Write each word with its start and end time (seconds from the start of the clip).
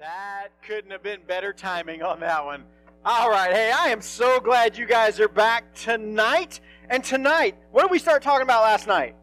That 0.00 0.48
couldn't 0.66 0.90
have 0.92 1.02
been 1.02 1.20
better 1.26 1.52
timing 1.52 2.02
on 2.02 2.20
that 2.20 2.42
one. 2.42 2.64
All 3.04 3.28
right. 3.28 3.52
Hey, 3.52 3.70
I 3.70 3.88
am 3.88 4.00
so 4.00 4.40
glad 4.40 4.78
you 4.78 4.86
guys 4.86 5.20
are 5.20 5.28
back 5.28 5.74
tonight. 5.74 6.60
And 6.88 7.04
tonight, 7.04 7.58
what 7.70 7.82
did 7.82 7.90
we 7.90 7.98
start 7.98 8.22
talking 8.22 8.40
about 8.40 8.62
last 8.62 8.86
night? 8.86 9.14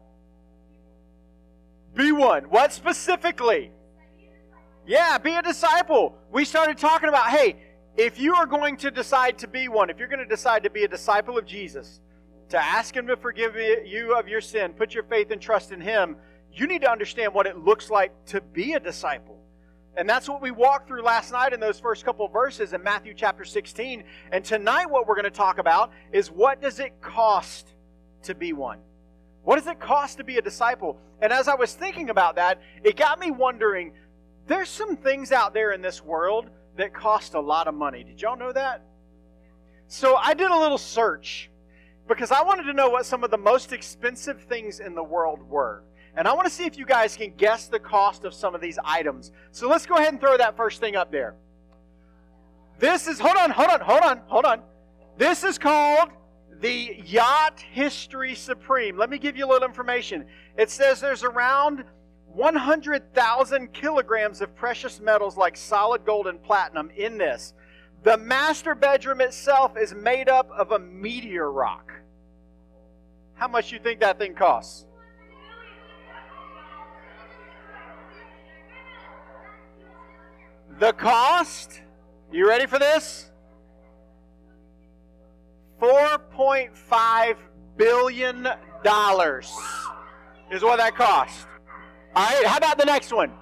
Be 1.96 2.12
one. 2.12 2.44
What 2.44 2.72
specifically? 2.72 3.72
Yeah, 4.86 5.18
be 5.18 5.34
a 5.34 5.42
disciple. 5.42 6.16
We 6.30 6.44
started 6.44 6.78
talking 6.78 7.08
about, 7.08 7.30
hey, 7.30 7.56
if 7.96 8.20
you 8.20 8.36
are 8.36 8.46
going 8.46 8.76
to 8.76 8.92
decide 8.92 9.36
to 9.38 9.48
be 9.48 9.66
one, 9.66 9.90
if 9.90 9.98
you're 9.98 10.06
going 10.06 10.20
to 10.20 10.26
decide 10.26 10.62
to 10.62 10.70
be 10.70 10.84
a 10.84 10.88
disciple 10.88 11.36
of 11.36 11.44
Jesus, 11.44 12.00
to 12.50 12.56
ask 12.56 12.96
Him 12.96 13.08
to 13.08 13.16
forgive 13.16 13.56
you 13.56 14.16
of 14.16 14.28
your 14.28 14.40
sin, 14.40 14.74
put 14.74 14.94
your 14.94 15.02
faith 15.02 15.32
and 15.32 15.40
trust 15.40 15.72
in 15.72 15.80
Him, 15.80 16.14
you 16.52 16.68
need 16.68 16.82
to 16.82 16.90
understand 16.90 17.34
what 17.34 17.48
it 17.48 17.58
looks 17.58 17.90
like 17.90 18.12
to 18.26 18.40
be 18.40 18.74
a 18.74 18.80
disciple. 18.80 19.37
And 19.98 20.08
that's 20.08 20.28
what 20.28 20.40
we 20.40 20.52
walked 20.52 20.86
through 20.86 21.02
last 21.02 21.32
night 21.32 21.52
in 21.52 21.58
those 21.58 21.80
first 21.80 22.04
couple 22.04 22.28
verses 22.28 22.72
in 22.72 22.84
Matthew 22.84 23.14
chapter 23.14 23.44
16. 23.44 24.04
And 24.30 24.44
tonight, 24.44 24.88
what 24.88 25.08
we're 25.08 25.16
going 25.16 25.24
to 25.24 25.30
talk 25.30 25.58
about 25.58 25.90
is 26.12 26.30
what 26.30 26.62
does 26.62 26.78
it 26.78 27.00
cost 27.00 27.74
to 28.22 28.32
be 28.32 28.52
one? 28.52 28.78
What 29.42 29.56
does 29.56 29.66
it 29.66 29.80
cost 29.80 30.18
to 30.18 30.24
be 30.24 30.38
a 30.38 30.42
disciple? 30.42 31.00
And 31.20 31.32
as 31.32 31.48
I 31.48 31.56
was 31.56 31.74
thinking 31.74 32.10
about 32.10 32.36
that, 32.36 32.62
it 32.84 32.96
got 32.96 33.18
me 33.18 33.32
wondering 33.32 33.92
there's 34.46 34.68
some 34.68 34.96
things 34.96 35.32
out 35.32 35.52
there 35.52 35.72
in 35.72 35.82
this 35.82 36.04
world 36.04 36.48
that 36.76 36.94
cost 36.94 37.34
a 37.34 37.40
lot 37.40 37.66
of 37.66 37.74
money. 37.74 38.04
Did 38.04 38.22
y'all 38.22 38.36
know 38.36 38.52
that? 38.52 38.84
So 39.88 40.14
I 40.14 40.32
did 40.32 40.52
a 40.52 40.56
little 40.56 40.78
search 40.78 41.50
because 42.06 42.30
I 42.30 42.42
wanted 42.42 42.64
to 42.64 42.72
know 42.72 42.88
what 42.88 43.04
some 43.04 43.24
of 43.24 43.32
the 43.32 43.38
most 43.38 43.72
expensive 43.72 44.42
things 44.42 44.78
in 44.78 44.94
the 44.94 45.02
world 45.02 45.42
were. 45.42 45.82
And 46.18 46.26
I 46.26 46.32
want 46.34 46.48
to 46.48 46.52
see 46.52 46.64
if 46.64 46.76
you 46.76 46.84
guys 46.84 47.16
can 47.16 47.32
guess 47.36 47.68
the 47.68 47.78
cost 47.78 48.24
of 48.24 48.34
some 48.34 48.52
of 48.52 48.60
these 48.60 48.76
items. 48.84 49.30
So 49.52 49.68
let's 49.68 49.86
go 49.86 49.94
ahead 49.94 50.08
and 50.08 50.20
throw 50.20 50.36
that 50.36 50.56
first 50.56 50.80
thing 50.80 50.96
up 50.96 51.12
there. 51.12 51.36
This 52.80 53.06
is, 53.06 53.20
hold 53.20 53.36
on, 53.36 53.52
hold 53.52 53.70
on, 53.70 53.80
hold 53.80 54.02
on, 54.02 54.20
hold 54.26 54.44
on. 54.44 54.62
This 55.16 55.44
is 55.44 55.58
called 55.58 56.08
the 56.60 57.00
Yacht 57.06 57.60
History 57.60 58.34
Supreme. 58.34 58.98
Let 58.98 59.10
me 59.10 59.18
give 59.18 59.36
you 59.36 59.46
a 59.46 59.48
little 59.48 59.68
information. 59.68 60.24
It 60.56 60.70
says 60.70 61.00
there's 61.00 61.22
around 61.22 61.84
100,000 62.32 63.72
kilograms 63.72 64.40
of 64.40 64.56
precious 64.56 64.98
metals 64.98 65.36
like 65.36 65.56
solid 65.56 66.04
gold 66.04 66.26
and 66.26 66.42
platinum 66.42 66.90
in 66.96 67.16
this. 67.16 67.54
The 68.02 68.16
master 68.16 68.74
bedroom 68.74 69.20
itself 69.20 69.76
is 69.76 69.94
made 69.94 70.28
up 70.28 70.50
of 70.50 70.72
a 70.72 70.80
meteor 70.80 71.52
rock. 71.52 71.92
How 73.34 73.46
much 73.46 73.70
you 73.70 73.78
think 73.78 74.00
that 74.00 74.18
thing 74.18 74.34
costs? 74.34 74.87
The 80.78 80.92
cost, 80.92 81.80
you 82.30 82.46
ready 82.46 82.66
for 82.66 82.78
this? 82.78 83.32
$4.5 85.80 87.36
billion 87.76 88.46
is 90.52 90.62
what 90.62 90.76
that 90.76 90.94
cost. 90.94 91.48
All 92.14 92.24
right, 92.24 92.46
how 92.46 92.58
about 92.58 92.78
the 92.78 92.84
next 92.84 93.12
one? 93.12 93.32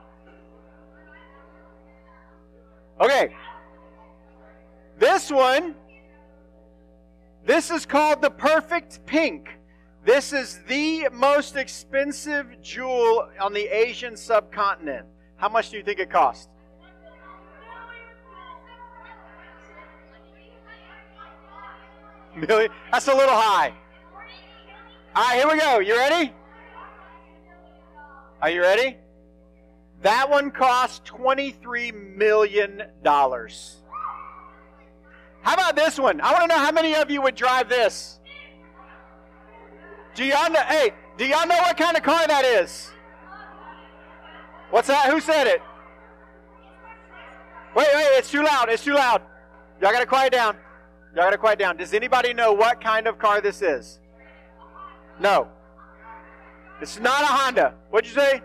Okay. 3.02 3.34
This 4.98 5.30
one, 5.30 5.74
this 7.44 7.70
is 7.70 7.84
called 7.84 8.22
the 8.22 8.30
Perfect 8.30 9.04
Pink. 9.04 9.50
This 10.06 10.32
is 10.32 10.60
the 10.66 11.08
most 11.12 11.56
expensive 11.56 12.62
jewel 12.62 13.28
on 13.38 13.52
the 13.52 13.66
Asian 13.66 14.16
subcontinent. 14.16 15.06
How 15.36 15.50
much 15.50 15.68
do 15.68 15.76
you 15.76 15.82
think 15.82 15.98
it 15.98 16.08
cost? 16.10 16.48
That's 22.36 23.08
a 23.08 23.14
little 23.14 23.34
high. 23.34 23.72
All 25.14 25.22
right, 25.22 25.36
here 25.36 25.48
we 25.48 25.58
go. 25.58 25.78
You 25.78 25.96
ready? 25.96 26.32
Are 28.42 28.50
you 28.50 28.60
ready? 28.60 28.98
That 30.02 30.28
one 30.28 30.50
cost 30.50 31.06
$23 31.06 32.16
million. 32.16 32.82
How 33.02 33.46
about 35.54 35.76
this 35.76 35.98
one? 35.98 36.20
I 36.20 36.32
want 36.32 36.42
to 36.42 36.48
know 36.48 36.58
how 36.58 36.72
many 36.72 36.94
of 36.94 37.10
you 37.10 37.22
would 37.22 37.34
drive 37.34 37.70
this. 37.70 38.20
Do 40.14 40.24
y'all 40.24 40.50
know? 40.50 40.60
Hey, 40.60 40.92
do 41.16 41.26
y'all 41.26 41.46
know 41.46 41.56
what 41.56 41.76
kind 41.76 41.96
of 41.96 42.02
car 42.02 42.26
that 42.26 42.44
is? 42.44 42.90
What's 44.70 44.88
that? 44.88 45.10
Who 45.10 45.20
said 45.20 45.46
it? 45.46 45.62
Wait, 47.74 47.88
wait, 47.94 48.08
it's 48.12 48.30
too 48.30 48.42
loud. 48.42 48.68
It's 48.68 48.84
too 48.84 48.94
loud. 48.94 49.22
Y'all 49.80 49.92
got 49.92 50.00
to 50.00 50.06
quiet 50.06 50.32
down. 50.32 50.56
Y'all 51.16 51.24
got 51.24 51.30
to 51.30 51.38
quiet 51.38 51.58
down. 51.58 51.78
Does 51.78 51.94
anybody 51.94 52.34
know 52.34 52.52
what 52.52 52.78
kind 52.78 53.06
of 53.06 53.18
car 53.18 53.40
this 53.40 53.62
is? 53.62 54.00
No. 55.18 55.48
It's 56.82 57.00
not 57.00 57.22
a 57.22 57.26
Honda. 57.26 57.74
What'd 57.88 58.10
you 58.10 58.14
say? 58.14 58.42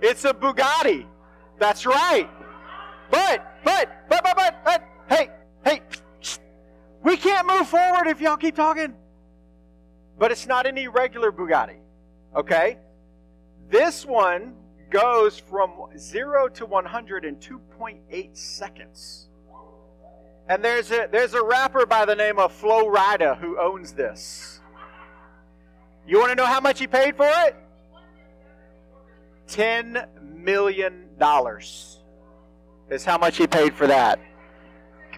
It's 0.00 0.24
a 0.24 0.34
Bugatti. 0.34 1.06
That's 1.60 1.86
right. 1.86 2.28
But, 3.12 3.60
but, 3.62 3.88
but, 4.08 4.24
but, 4.24 4.36
but, 4.36 4.64
but, 4.64 4.84
hey, 5.08 5.30
hey, 5.64 5.82
we 7.04 7.16
can't 7.16 7.46
move 7.46 7.68
forward 7.68 8.08
if 8.08 8.20
y'all 8.20 8.36
keep 8.36 8.56
talking. 8.56 8.94
But 10.18 10.32
it's 10.32 10.48
not 10.48 10.66
any 10.66 10.88
regular 10.88 11.30
Bugatti. 11.30 11.76
Okay? 12.34 12.78
This 13.70 14.04
one 14.04 14.54
goes 14.90 15.38
from 15.38 15.70
0 15.96 16.48
to 16.48 16.66
100 16.66 17.24
in 17.24 17.36
2.8 17.36 18.36
seconds. 18.36 19.28
And 20.48 20.62
there's 20.62 20.90
a, 20.90 21.08
there's 21.10 21.34
a 21.34 21.42
rapper 21.42 21.86
by 21.86 22.04
the 22.04 22.14
name 22.14 22.38
of 22.38 22.52
Flo 22.52 22.84
Rida 22.84 23.38
who 23.38 23.58
owns 23.58 23.92
this. 23.92 24.60
You 26.06 26.18
want 26.18 26.30
to 26.30 26.34
know 26.34 26.44
how 26.44 26.60
much 26.60 26.78
he 26.78 26.86
paid 26.86 27.16
for 27.16 27.26
it? 27.46 27.56
$10 29.48 30.06
million 30.34 31.08
is 32.90 33.04
how 33.04 33.18
much 33.18 33.38
he 33.38 33.46
paid 33.46 33.74
for 33.74 33.86
that. 33.86 34.18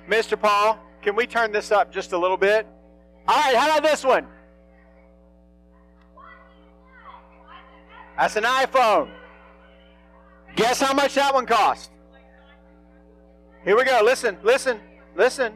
Mr. 0.09 0.41
Paul, 0.41 0.79
can 1.03 1.17
we 1.17 1.27
turn 1.27 1.51
this 1.51 1.73
up 1.73 1.93
just 1.93 2.13
a 2.13 2.19
little 2.19 2.37
bit? 2.37 2.67
All 3.27 3.37
right, 3.37 3.57
how 3.57 3.67
about 3.67 3.83
this 3.83 4.05
one? 4.05 4.27
That's 8.17 8.37
an 8.37 8.45
iPhone. 8.45 9.11
Guess 10.55 10.81
how 10.81 10.95
much 10.95 11.15
that 11.15 11.35
one 11.35 11.47
cost? 11.47 11.91
Here 13.65 13.77
we 13.77 13.85
go. 13.85 14.01
Listen, 14.03 14.39
listen, 14.43 14.81
listen. 15.17 15.55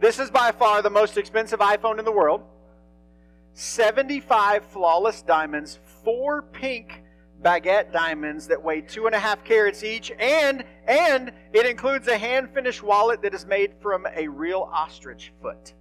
This 0.00 0.18
is 0.18 0.30
by 0.30 0.52
far 0.52 0.82
the 0.82 0.90
most 0.90 1.16
expensive 1.16 1.58
iPhone 1.58 1.98
in 1.98 2.04
the 2.04 2.12
world. 2.12 2.42
75 3.54 4.64
flawless 4.66 5.22
diamonds, 5.22 5.80
four 6.04 6.42
pink 6.42 7.02
baguette 7.42 7.92
diamonds 7.92 8.46
that 8.48 8.62
weigh 8.62 8.80
two 8.80 9.06
and 9.06 9.14
a 9.14 9.18
half 9.18 9.42
carats 9.44 9.82
each, 9.82 10.12
and 10.18 10.64
and 10.86 11.32
it 11.52 11.66
includes 11.66 12.06
a 12.08 12.16
hand 12.16 12.50
finished 12.54 12.82
wallet 12.82 13.22
that 13.22 13.34
is 13.34 13.46
made 13.46 13.72
from 13.80 14.06
a 14.14 14.28
real 14.28 14.68
ostrich 14.72 15.32
foot. 15.42 15.74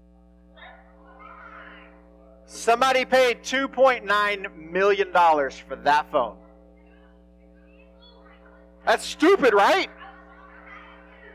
Somebody 2.45 3.03
paid 3.03 3.43
$2.9 3.43 4.71
million 4.71 5.11
for 5.11 5.75
that 5.83 6.09
phone. 6.09 6.37
That's 8.85 9.05
stupid, 9.05 9.53
right? 9.53 9.89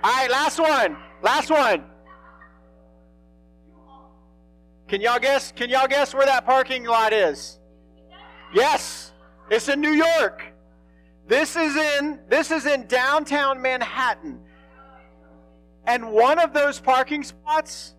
All 0.04 0.10
right, 0.10 0.30
last 0.30 0.58
one. 0.58 0.96
Last 1.22 1.50
one. 1.50 1.84
Can 4.88 5.00
y'all 5.00 5.20
guess? 5.20 5.52
Can 5.52 5.70
y'all 5.70 5.86
guess 5.86 6.12
where 6.12 6.26
that 6.26 6.44
parking 6.44 6.84
lot 6.84 7.12
is? 7.12 7.60
Yes, 8.52 9.12
it's 9.48 9.68
in 9.68 9.80
New 9.80 9.92
York. 9.92 10.42
This 11.28 11.56
is 11.56 11.76
in 11.76 12.18
this 12.28 12.50
is 12.50 12.66
in 12.66 12.86
downtown 12.88 13.62
Manhattan. 13.62 14.40
And 15.86 16.12
one 16.12 16.38
of 16.38 16.52
those 16.52 16.80
parking 16.80 17.22
spots 17.22 17.94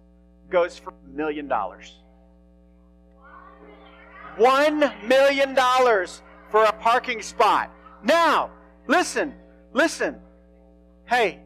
goes 0.50 0.78
for 0.78 0.92
a 0.92 1.16
million 1.16 1.48
dollars. 1.48 2.00
One 4.38 4.92
million 5.08 5.54
dollars 5.54 6.22
for 6.50 6.66
a 6.66 6.74
parking 6.74 7.22
spot. 7.22 7.72
Now, 8.04 8.52
listen, 8.88 9.34
listen. 9.74 10.20
Hey, 11.06 11.40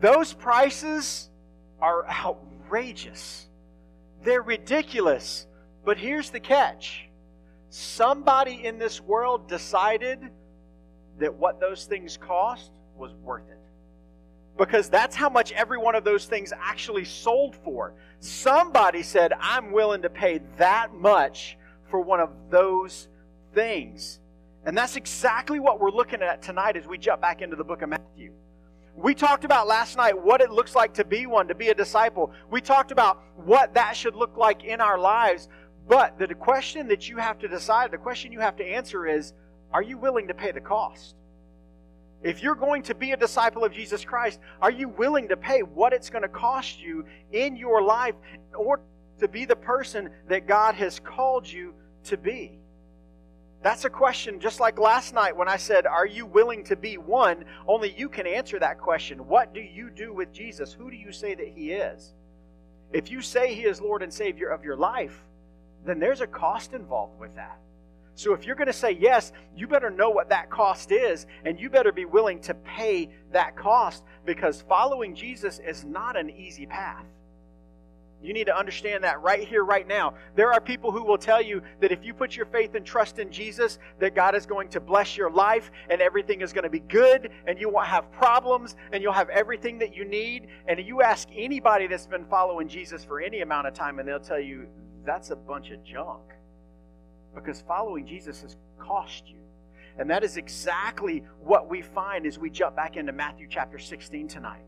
those 0.00 0.32
prices 0.32 1.30
are 1.80 2.06
outrageous. 2.08 3.46
They're 4.22 4.42
ridiculous. 4.42 5.46
But 5.84 5.98
here's 5.98 6.30
the 6.30 6.40
catch 6.40 7.08
somebody 7.70 8.64
in 8.64 8.78
this 8.78 9.00
world 9.00 9.48
decided 9.48 10.20
that 11.18 11.34
what 11.34 11.60
those 11.60 11.84
things 11.84 12.16
cost 12.16 12.70
was 12.96 13.12
worth 13.22 13.48
it. 13.50 13.58
Because 14.56 14.88
that's 14.88 15.16
how 15.16 15.28
much 15.28 15.50
every 15.52 15.78
one 15.78 15.96
of 15.96 16.04
those 16.04 16.26
things 16.26 16.52
actually 16.56 17.04
sold 17.04 17.56
for. 17.64 17.94
Somebody 18.20 19.02
said, 19.02 19.32
I'm 19.40 19.72
willing 19.72 20.02
to 20.02 20.10
pay 20.10 20.40
that 20.58 20.94
much 20.94 21.58
for 21.90 22.00
one 22.00 22.20
of 22.20 22.30
those 22.50 23.08
things. 23.54 24.20
And 24.64 24.78
that's 24.78 24.96
exactly 24.96 25.58
what 25.58 25.80
we're 25.80 25.90
looking 25.90 26.22
at 26.22 26.42
tonight 26.42 26.76
as 26.76 26.86
we 26.86 26.96
jump 26.96 27.20
back 27.20 27.42
into 27.42 27.56
the 27.56 27.64
book 27.64 27.82
of 27.82 27.88
Matthew. 27.88 28.32
We 28.96 29.14
talked 29.14 29.44
about 29.44 29.66
last 29.66 29.96
night 29.96 30.22
what 30.22 30.40
it 30.40 30.50
looks 30.50 30.74
like 30.74 30.94
to 30.94 31.04
be 31.04 31.26
one, 31.26 31.48
to 31.48 31.54
be 31.54 31.68
a 31.68 31.74
disciple. 31.74 32.32
We 32.50 32.60
talked 32.60 32.92
about 32.92 33.22
what 33.36 33.74
that 33.74 33.96
should 33.96 34.14
look 34.14 34.36
like 34.36 34.64
in 34.64 34.80
our 34.80 34.98
lives. 34.98 35.48
But 35.88 36.18
the 36.18 36.32
question 36.34 36.88
that 36.88 37.08
you 37.08 37.16
have 37.18 37.38
to 37.40 37.48
decide, 37.48 37.90
the 37.90 37.98
question 37.98 38.32
you 38.32 38.40
have 38.40 38.56
to 38.56 38.64
answer 38.64 39.06
is 39.06 39.32
are 39.72 39.82
you 39.82 39.98
willing 39.98 40.28
to 40.28 40.34
pay 40.34 40.52
the 40.52 40.60
cost? 40.60 41.16
If 42.22 42.42
you're 42.42 42.54
going 42.54 42.82
to 42.84 42.94
be 42.94 43.12
a 43.12 43.16
disciple 43.16 43.64
of 43.64 43.72
Jesus 43.72 44.04
Christ, 44.04 44.38
are 44.62 44.70
you 44.70 44.88
willing 44.88 45.28
to 45.28 45.36
pay 45.36 45.60
what 45.60 45.92
it's 45.92 46.08
going 46.08 46.22
to 46.22 46.28
cost 46.28 46.80
you 46.80 47.04
in 47.32 47.56
your 47.56 47.82
life 47.82 48.14
or 48.56 48.80
to 49.18 49.28
be 49.28 49.44
the 49.44 49.56
person 49.56 50.08
that 50.28 50.46
God 50.46 50.76
has 50.76 51.00
called 51.00 51.50
you 51.50 51.74
to 52.04 52.16
be? 52.16 52.60
That's 53.64 53.86
a 53.86 53.90
question, 53.90 54.40
just 54.40 54.60
like 54.60 54.78
last 54.78 55.14
night 55.14 55.34
when 55.34 55.48
I 55.48 55.56
said, 55.56 55.86
Are 55.86 56.06
you 56.06 56.26
willing 56.26 56.64
to 56.64 56.76
be 56.76 56.98
one? 56.98 57.46
Only 57.66 57.94
you 57.96 58.10
can 58.10 58.26
answer 58.26 58.58
that 58.58 58.78
question. 58.78 59.26
What 59.26 59.54
do 59.54 59.60
you 59.60 59.88
do 59.88 60.12
with 60.12 60.34
Jesus? 60.34 60.74
Who 60.74 60.90
do 60.90 60.96
you 60.96 61.10
say 61.12 61.34
that 61.34 61.48
He 61.48 61.70
is? 61.70 62.12
If 62.92 63.10
you 63.10 63.22
say 63.22 63.54
He 63.54 63.62
is 63.62 63.80
Lord 63.80 64.02
and 64.02 64.12
Savior 64.12 64.50
of 64.50 64.64
your 64.64 64.76
life, 64.76 65.24
then 65.86 65.98
there's 65.98 66.20
a 66.20 66.26
cost 66.26 66.74
involved 66.74 67.18
with 67.18 67.34
that. 67.36 67.58
So 68.16 68.34
if 68.34 68.44
you're 68.44 68.54
going 68.54 68.66
to 68.66 68.72
say 68.74 68.98
yes, 69.00 69.32
you 69.56 69.66
better 69.66 69.88
know 69.88 70.10
what 70.10 70.28
that 70.28 70.50
cost 70.50 70.92
is, 70.92 71.26
and 71.46 71.58
you 71.58 71.70
better 71.70 71.90
be 71.90 72.04
willing 72.04 72.40
to 72.40 72.52
pay 72.52 73.08
that 73.32 73.56
cost 73.56 74.04
because 74.26 74.60
following 74.60 75.14
Jesus 75.14 75.58
is 75.58 75.86
not 75.86 76.18
an 76.18 76.28
easy 76.28 76.66
path. 76.66 77.06
You 78.24 78.32
need 78.32 78.46
to 78.46 78.56
understand 78.56 79.04
that 79.04 79.20
right 79.20 79.46
here, 79.46 79.64
right 79.64 79.86
now. 79.86 80.14
There 80.34 80.50
are 80.50 80.60
people 80.60 80.90
who 80.90 81.04
will 81.04 81.18
tell 81.18 81.42
you 81.42 81.60
that 81.80 81.92
if 81.92 82.02
you 82.02 82.14
put 82.14 82.34
your 82.34 82.46
faith 82.46 82.74
and 82.74 82.84
trust 82.84 83.18
in 83.18 83.30
Jesus, 83.30 83.78
that 83.98 84.14
God 84.14 84.34
is 84.34 84.46
going 84.46 84.70
to 84.70 84.80
bless 84.80 85.14
your 85.14 85.30
life 85.30 85.70
and 85.90 86.00
everything 86.00 86.40
is 86.40 86.50
going 86.50 86.64
to 86.64 86.70
be 86.70 86.80
good 86.80 87.28
and 87.46 87.60
you 87.60 87.68
won't 87.68 87.86
have 87.86 88.10
problems 88.12 88.76
and 88.92 89.02
you'll 89.02 89.12
have 89.12 89.28
everything 89.28 89.78
that 89.80 89.94
you 89.94 90.06
need. 90.06 90.46
And 90.66 90.80
you 90.80 91.02
ask 91.02 91.28
anybody 91.36 91.86
that's 91.86 92.06
been 92.06 92.24
following 92.24 92.66
Jesus 92.66 93.04
for 93.04 93.20
any 93.20 93.42
amount 93.42 93.66
of 93.66 93.74
time 93.74 93.98
and 93.98 94.08
they'll 94.08 94.18
tell 94.18 94.40
you 94.40 94.68
that's 95.04 95.28
a 95.28 95.36
bunch 95.36 95.70
of 95.70 95.84
junk. 95.84 96.22
Because 97.34 97.60
following 97.60 98.06
Jesus 98.06 98.40
has 98.40 98.56
cost 98.78 99.28
you. 99.28 99.36
And 99.98 100.08
that 100.08 100.24
is 100.24 100.38
exactly 100.38 101.24
what 101.42 101.68
we 101.68 101.82
find 101.82 102.24
as 102.26 102.38
we 102.38 102.48
jump 102.48 102.74
back 102.74 102.96
into 102.96 103.12
Matthew 103.12 103.48
chapter 103.50 103.78
16 103.78 104.28
tonight. 104.28 104.64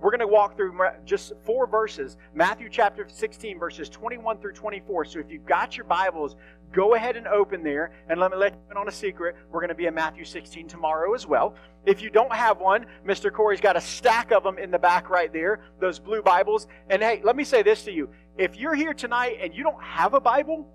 We're 0.00 0.10
going 0.10 0.20
to 0.20 0.28
walk 0.28 0.56
through 0.56 0.78
just 1.04 1.32
four 1.42 1.66
verses 1.66 2.18
Matthew 2.32 2.68
chapter 2.70 3.06
16, 3.08 3.58
verses 3.58 3.88
21 3.88 4.38
through 4.38 4.52
24. 4.52 5.04
So 5.06 5.18
if 5.18 5.28
you've 5.28 5.44
got 5.44 5.76
your 5.76 5.86
Bibles, 5.86 6.36
go 6.72 6.94
ahead 6.94 7.16
and 7.16 7.26
open 7.26 7.64
there. 7.64 7.90
And 8.08 8.20
let 8.20 8.30
me 8.30 8.36
let 8.36 8.52
you 8.52 8.60
in 8.70 8.76
on 8.76 8.86
a 8.86 8.92
secret. 8.92 9.34
We're 9.50 9.58
going 9.60 9.70
to 9.70 9.74
be 9.74 9.86
in 9.86 9.94
Matthew 9.94 10.24
16 10.24 10.68
tomorrow 10.68 11.14
as 11.14 11.26
well. 11.26 11.56
If 11.84 12.00
you 12.00 12.10
don't 12.10 12.32
have 12.32 12.60
one, 12.60 12.86
Mr. 13.04 13.32
Corey's 13.32 13.60
got 13.60 13.76
a 13.76 13.80
stack 13.80 14.30
of 14.30 14.44
them 14.44 14.56
in 14.56 14.70
the 14.70 14.78
back 14.78 15.10
right 15.10 15.32
there, 15.32 15.60
those 15.80 15.98
blue 15.98 16.22
Bibles. 16.22 16.68
And 16.90 17.02
hey, 17.02 17.20
let 17.24 17.34
me 17.34 17.42
say 17.42 17.62
this 17.62 17.82
to 17.84 17.92
you. 17.92 18.08
If 18.36 18.56
you're 18.56 18.76
here 18.76 18.94
tonight 18.94 19.38
and 19.42 19.52
you 19.52 19.64
don't 19.64 19.82
have 19.82 20.14
a 20.14 20.20
Bible, 20.20 20.68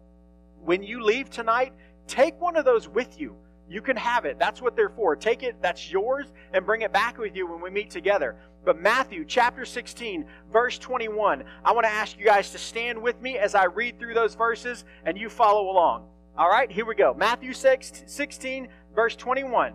when 0.65 0.83
you 0.83 1.01
leave 1.01 1.29
tonight, 1.29 1.71
take 2.07 2.39
one 2.41 2.57
of 2.57 2.65
those 2.65 2.89
with 2.89 3.21
you. 3.21 3.37
You 3.73 3.81
can 3.81 3.97
have 3.97 4.25
it. 4.25 4.37
That's 4.37 4.61
what 4.61 4.75
they're 4.75 4.87
for. 4.87 5.15
Take 5.15 5.41
it, 5.41 5.55
that's 5.59 5.91
yours, 5.91 6.27
and 6.53 6.63
bring 6.63 6.83
it 6.83 6.93
back 6.93 7.17
with 7.17 7.35
you 7.35 7.47
when 7.47 7.59
we 7.59 7.71
meet 7.71 7.89
together. 7.89 8.35
But 8.63 8.79
Matthew 8.79 9.25
chapter 9.25 9.65
16, 9.65 10.25
verse 10.51 10.77
21, 10.77 11.43
I 11.65 11.71
want 11.71 11.83
to 11.85 11.91
ask 11.91 12.19
you 12.19 12.23
guys 12.23 12.51
to 12.51 12.59
stand 12.59 13.01
with 13.01 13.19
me 13.19 13.39
as 13.39 13.55
I 13.55 13.65
read 13.65 13.97
through 13.97 14.13
those 14.13 14.35
verses 14.35 14.85
and 15.05 15.17
you 15.17 15.27
follow 15.27 15.71
along. 15.71 16.05
All 16.37 16.49
right, 16.49 16.71
here 16.71 16.85
we 16.85 16.93
go. 16.93 17.15
Matthew 17.15 17.51
6, 17.51 18.03
16, 18.05 18.67
verse 18.93 19.15
21 19.15 19.73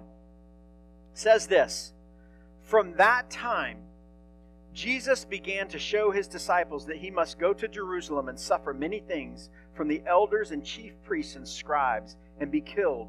says 1.13 1.49
this 1.49 1.93
From 2.63 2.95
that 2.99 3.29
time, 3.31 3.79
Jesus 4.73 5.25
began 5.25 5.67
to 5.67 5.79
show 5.81 6.13
his 6.13 6.29
disciples 6.29 6.87
that 6.87 6.99
he 6.99 7.11
must 7.11 7.37
go 7.37 7.53
to 7.53 7.67
Jerusalem 7.67 8.29
and 8.29 8.39
suffer 8.39 8.73
many 8.73 9.01
things 9.01 9.51
from 9.75 9.89
the 9.89 10.05
elders 10.07 10.53
and 10.53 10.65
chief 10.65 10.93
priests 11.03 11.35
and 11.35 11.49
scribes 11.49 12.15
and 12.39 12.53
be 12.53 12.61
killed, 12.61 13.09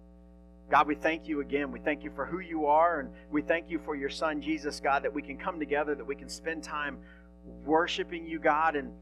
God, 0.71 0.87
we 0.87 0.95
thank 0.95 1.27
you 1.27 1.41
again. 1.41 1.69
We 1.69 1.81
thank 1.81 2.01
you 2.01 2.11
for 2.15 2.25
who 2.25 2.39
you 2.39 2.65
are, 2.65 3.01
and 3.01 3.09
we 3.29 3.41
thank 3.41 3.69
you 3.69 3.77
for 3.77 3.93
your 3.93 4.09
Son, 4.09 4.41
Jesus, 4.41 4.79
God, 4.79 5.03
that 5.03 5.13
we 5.13 5.21
can 5.21 5.37
come 5.37 5.59
together, 5.59 5.95
that 5.95 6.07
we 6.07 6.15
can 6.15 6.29
spend 6.29 6.63
time 6.63 6.97
worshiping 7.65 8.25
you, 8.25 8.39
God, 8.39 8.77
and, 8.77 8.93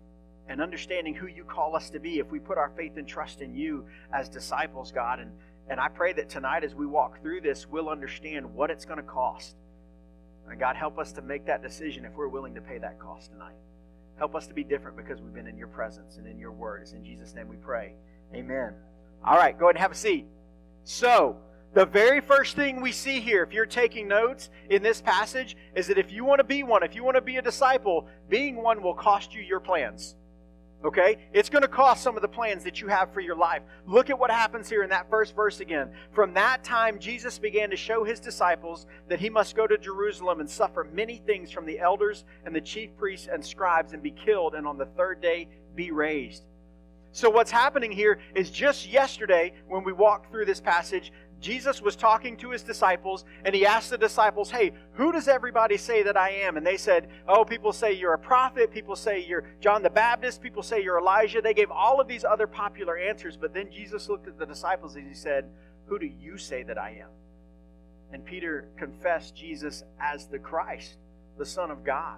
and 0.47 0.61
understanding 0.61 1.13
who 1.13 1.27
you 1.27 1.43
call 1.43 1.75
us 1.75 1.91
to 1.91 1.99
be 1.99 2.17
if 2.17 2.31
we 2.31 2.39
put 2.39 2.57
our 2.57 2.71
faith 2.75 2.93
and 2.97 3.07
trust 3.07 3.41
in 3.41 3.53
you 3.53 3.85
as 4.11 4.29
disciples, 4.29 4.91
God. 4.91 5.19
And, 5.19 5.29
and 5.69 5.79
I 5.79 5.89
pray 5.89 6.11
that 6.13 6.27
tonight, 6.27 6.63
as 6.63 6.73
we 6.73 6.87
walk 6.87 7.21
through 7.21 7.41
this, 7.41 7.67
we'll 7.69 7.89
understand 7.89 8.51
what 8.55 8.71
it's 8.71 8.85
going 8.85 8.97
to 8.97 9.03
cost. 9.03 9.55
And 10.49 10.59
God, 10.59 10.75
help 10.75 10.97
us 10.97 11.11
to 11.13 11.21
make 11.21 11.45
that 11.45 11.61
decision 11.61 12.03
if 12.03 12.15
we're 12.15 12.29
willing 12.29 12.55
to 12.55 12.61
pay 12.61 12.79
that 12.79 12.97
cost 12.97 13.31
tonight. 13.31 13.57
Help 14.17 14.33
us 14.33 14.47
to 14.47 14.55
be 14.55 14.63
different 14.63 14.97
because 14.97 15.21
we've 15.21 15.35
been 15.35 15.45
in 15.45 15.55
your 15.55 15.67
presence 15.67 16.17
and 16.17 16.25
in 16.25 16.39
your 16.39 16.51
words. 16.51 16.93
In 16.93 17.05
Jesus' 17.05 17.35
name 17.35 17.47
we 17.47 17.57
pray. 17.57 17.93
Amen. 18.33 18.73
All 19.23 19.37
right, 19.37 19.55
go 19.57 19.65
ahead 19.65 19.75
and 19.75 19.81
have 19.83 19.91
a 19.91 19.95
seat. 19.95 20.25
So, 20.83 21.37
the 21.73 21.85
very 21.85 22.19
first 22.19 22.55
thing 22.55 22.81
we 22.81 22.91
see 22.91 23.19
here, 23.19 23.43
if 23.43 23.53
you're 23.53 23.65
taking 23.65 24.07
notes 24.07 24.49
in 24.69 24.81
this 24.81 25.01
passage, 25.01 25.55
is 25.75 25.87
that 25.87 25.99
if 25.99 26.11
you 26.11 26.25
want 26.25 26.39
to 26.39 26.43
be 26.43 26.63
one, 26.63 26.81
if 26.83 26.95
you 26.95 27.03
want 27.03 27.15
to 27.15 27.21
be 27.21 27.37
a 27.37 27.41
disciple, 27.41 28.07
being 28.27 28.55
one 28.55 28.81
will 28.81 28.95
cost 28.95 29.35
you 29.35 29.41
your 29.41 29.59
plans. 29.59 30.15
Okay? 30.83 31.17
It's 31.31 31.49
going 31.49 31.61
to 31.61 31.67
cost 31.67 32.01
some 32.01 32.15
of 32.15 32.23
the 32.23 32.27
plans 32.27 32.63
that 32.63 32.81
you 32.81 32.87
have 32.87 33.13
for 33.13 33.19
your 33.19 33.35
life. 33.35 33.61
Look 33.85 34.09
at 34.09 34.17
what 34.17 34.31
happens 34.31 34.67
here 34.67 34.81
in 34.81 34.89
that 34.89 35.09
first 35.11 35.35
verse 35.35 35.59
again. 35.59 35.91
From 36.11 36.33
that 36.33 36.63
time, 36.63 36.97
Jesus 36.97 37.37
began 37.37 37.69
to 37.69 37.75
show 37.75 38.03
his 38.03 38.19
disciples 38.19 38.87
that 39.07 39.19
he 39.19 39.29
must 39.29 39.55
go 39.55 39.67
to 39.67 39.77
Jerusalem 39.77 40.39
and 40.39 40.49
suffer 40.49 40.87
many 40.91 41.17
things 41.17 41.51
from 41.51 41.67
the 41.67 41.79
elders 41.79 42.23
and 42.45 42.55
the 42.55 42.61
chief 42.61 42.97
priests 42.97 43.27
and 43.31 43.45
scribes 43.45 43.93
and 43.93 44.01
be 44.01 44.11
killed, 44.11 44.55
and 44.55 44.65
on 44.65 44.77
the 44.77 44.85
third 44.85 45.21
day 45.21 45.49
be 45.75 45.91
raised. 45.91 46.45
So, 47.11 47.29
what's 47.29 47.51
happening 47.51 47.91
here 47.91 48.19
is 48.35 48.51
just 48.51 48.87
yesterday, 48.87 49.53
when 49.67 49.83
we 49.83 49.91
walked 49.91 50.31
through 50.31 50.45
this 50.45 50.61
passage, 50.61 51.11
Jesus 51.39 51.81
was 51.81 51.95
talking 51.95 52.35
to 52.37 52.51
his 52.51 52.63
disciples 52.63 53.23
and 53.45 53.55
he 53.55 53.65
asked 53.65 53.89
the 53.89 53.97
disciples, 53.97 54.51
Hey, 54.51 54.73
who 54.93 55.11
does 55.11 55.27
everybody 55.27 55.77
say 55.77 56.03
that 56.03 56.17
I 56.17 56.29
am? 56.31 56.57
And 56.57 56.65
they 56.65 56.77
said, 56.77 57.07
Oh, 57.27 57.45
people 57.45 57.71
say 57.71 57.93
you're 57.93 58.13
a 58.13 58.19
prophet. 58.19 58.71
People 58.71 58.95
say 58.95 59.23
you're 59.25 59.45
John 59.61 59.81
the 59.81 59.89
Baptist. 59.89 60.41
People 60.41 60.63
say 60.63 60.83
you're 60.83 60.99
Elijah. 60.99 61.41
They 61.41 61.53
gave 61.53 61.71
all 61.71 62.01
of 62.01 62.07
these 62.07 62.25
other 62.25 62.47
popular 62.47 62.97
answers. 62.97 63.37
But 63.37 63.53
then 63.53 63.71
Jesus 63.71 64.09
looked 64.09 64.27
at 64.27 64.37
the 64.37 64.45
disciples 64.45 64.95
and 64.95 65.07
he 65.07 65.13
said, 65.13 65.45
Who 65.87 65.97
do 65.97 66.05
you 66.05 66.37
say 66.37 66.63
that 66.63 66.77
I 66.77 67.01
am? 67.01 67.09
And 68.11 68.25
Peter 68.25 68.67
confessed 68.77 69.35
Jesus 69.35 69.83
as 69.99 70.27
the 70.27 70.39
Christ, 70.39 70.97
the 71.37 71.45
Son 71.45 71.71
of 71.71 71.83
God. 71.83 72.17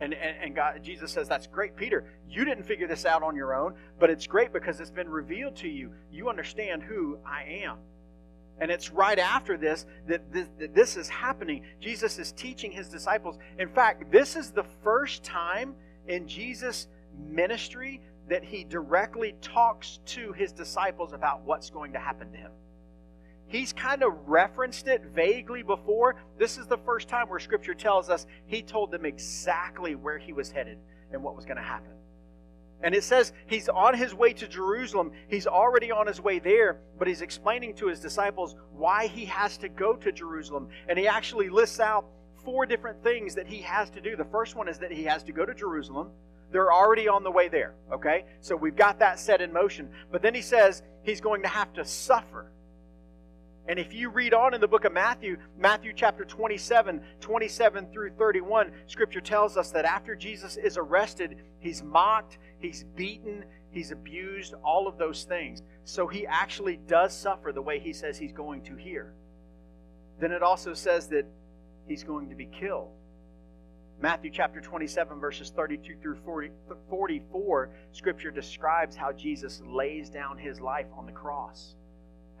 And, 0.00 0.12
and, 0.12 0.36
and, 0.42 0.54
God, 0.54 0.82
Jesus 0.82 1.12
says, 1.12 1.28
That's 1.28 1.46
great, 1.46 1.76
Peter. 1.76 2.04
You 2.28 2.44
didn't 2.44 2.64
figure 2.64 2.86
this 2.86 3.04
out 3.04 3.22
on 3.22 3.34
your 3.34 3.54
own, 3.54 3.74
but 3.98 4.10
it's 4.10 4.26
great 4.26 4.52
because 4.52 4.80
it's 4.80 4.90
been 4.90 5.08
revealed 5.08 5.56
to 5.56 5.68
you. 5.68 5.92
You 6.12 6.28
understand 6.28 6.82
who 6.82 7.18
I 7.24 7.62
am. 7.64 7.78
And 8.60 8.70
it's 8.70 8.90
right 8.90 9.18
after 9.18 9.56
this 9.56 9.86
that 10.06 10.32
this, 10.32 10.48
that 10.58 10.74
this 10.74 10.96
is 10.96 11.08
happening. 11.08 11.62
Jesus 11.80 12.18
is 12.18 12.32
teaching 12.32 12.70
his 12.70 12.88
disciples. 12.88 13.38
In 13.58 13.68
fact, 13.68 14.10
this 14.12 14.36
is 14.36 14.50
the 14.50 14.64
first 14.82 15.24
time 15.24 15.74
in 16.06 16.28
Jesus' 16.28 16.88
ministry 17.28 18.00
that 18.28 18.44
he 18.44 18.64
directly 18.64 19.34
talks 19.40 20.00
to 20.06 20.32
his 20.32 20.52
disciples 20.52 21.12
about 21.12 21.42
what's 21.44 21.70
going 21.70 21.92
to 21.92 21.98
happen 21.98 22.30
to 22.32 22.38
him. 22.38 22.52
He's 23.46 23.72
kind 23.72 24.02
of 24.02 24.12
referenced 24.26 24.88
it 24.88 25.02
vaguely 25.14 25.62
before. 25.62 26.16
This 26.38 26.56
is 26.56 26.66
the 26.66 26.78
first 26.78 27.08
time 27.08 27.28
where 27.28 27.38
Scripture 27.38 27.74
tells 27.74 28.08
us 28.08 28.26
he 28.46 28.62
told 28.62 28.90
them 28.90 29.04
exactly 29.04 29.94
where 29.94 30.18
he 30.18 30.32
was 30.32 30.50
headed 30.50 30.78
and 31.12 31.22
what 31.22 31.36
was 31.36 31.44
going 31.44 31.58
to 31.58 31.62
happen. 31.62 31.92
And 32.84 32.94
it 32.94 33.02
says 33.02 33.32
he's 33.46 33.70
on 33.70 33.94
his 33.94 34.14
way 34.14 34.34
to 34.34 34.46
Jerusalem. 34.46 35.10
He's 35.28 35.46
already 35.46 35.90
on 35.90 36.06
his 36.06 36.20
way 36.20 36.38
there, 36.38 36.80
but 36.98 37.08
he's 37.08 37.22
explaining 37.22 37.74
to 37.76 37.88
his 37.88 37.98
disciples 37.98 38.56
why 38.76 39.06
he 39.06 39.24
has 39.24 39.56
to 39.58 39.70
go 39.70 39.96
to 39.96 40.12
Jerusalem. 40.12 40.68
And 40.86 40.98
he 40.98 41.08
actually 41.08 41.48
lists 41.48 41.80
out 41.80 42.04
four 42.44 42.66
different 42.66 43.02
things 43.02 43.34
that 43.36 43.46
he 43.46 43.62
has 43.62 43.88
to 43.88 44.02
do. 44.02 44.16
The 44.16 44.26
first 44.26 44.54
one 44.54 44.68
is 44.68 44.78
that 44.78 44.92
he 44.92 45.02
has 45.04 45.22
to 45.22 45.32
go 45.32 45.46
to 45.46 45.54
Jerusalem. 45.54 46.10
They're 46.52 46.72
already 46.72 47.08
on 47.08 47.24
the 47.24 47.30
way 47.30 47.48
there, 47.48 47.74
okay? 47.90 48.26
So 48.42 48.54
we've 48.54 48.76
got 48.76 48.98
that 48.98 49.18
set 49.18 49.40
in 49.40 49.50
motion. 49.50 49.88
But 50.12 50.20
then 50.20 50.34
he 50.34 50.42
says 50.42 50.82
he's 51.02 51.22
going 51.22 51.40
to 51.40 51.48
have 51.48 51.72
to 51.72 51.86
suffer. 51.86 52.52
And 53.66 53.78
if 53.78 53.94
you 53.94 54.10
read 54.10 54.34
on 54.34 54.52
in 54.52 54.60
the 54.60 54.68
book 54.68 54.84
of 54.84 54.92
Matthew, 54.92 55.38
Matthew 55.56 55.94
chapter 55.94 56.24
27, 56.24 57.00
27 57.20 57.86
through 57.92 58.10
31, 58.10 58.70
scripture 58.86 59.22
tells 59.22 59.56
us 59.56 59.70
that 59.70 59.86
after 59.86 60.14
Jesus 60.14 60.56
is 60.56 60.76
arrested, 60.76 61.38
he's 61.60 61.82
mocked, 61.82 62.36
he's 62.58 62.84
beaten, 62.94 63.44
he's 63.70 63.90
abused, 63.90 64.54
all 64.62 64.86
of 64.86 64.98
those 64.98 65.24
things. 65.24 65.62
So 65.84 66.06
he 66.06 66.26
actually 66.26 66.76
does 66.76 67.16
suffer 67.16 67.52
the 67.52 67.62
way 67.62 67.78
he 67.78 67.94
says 67.94 68.18
he's 68.18 68.32
going 68.32 68.62
to 68.64 68.76
here. 68.76 69.14
Then 70.20 70.30
it 70.30 70.42
also 70.42 70.74
says 70.74 71.08
that 71.08 71.26
he's 71.86 72.04
going 72.04 72.28
to 72.28 72.36
be 72.36 72.46
killed. 72.46 72.90
Matthew 74.00 74.30
chapter 74.30 74.60
27, 74.60 75.20
verses 75.20 75.50
32 75.50 75.96
through 76.02 76.16
40, 76.24 76.50
44, 76.90 77.70
scripture 77.92 78.30
describes 78.30 78.96
how 78.96 79.12
Jesus 79.12 79.62
lays 79.66 80.10
down 80.10 80.36
his 80.36 80.60
life 80.60 80.86
on 80.96 81.06
the 81.06 81.12
cross, 81.12 81.76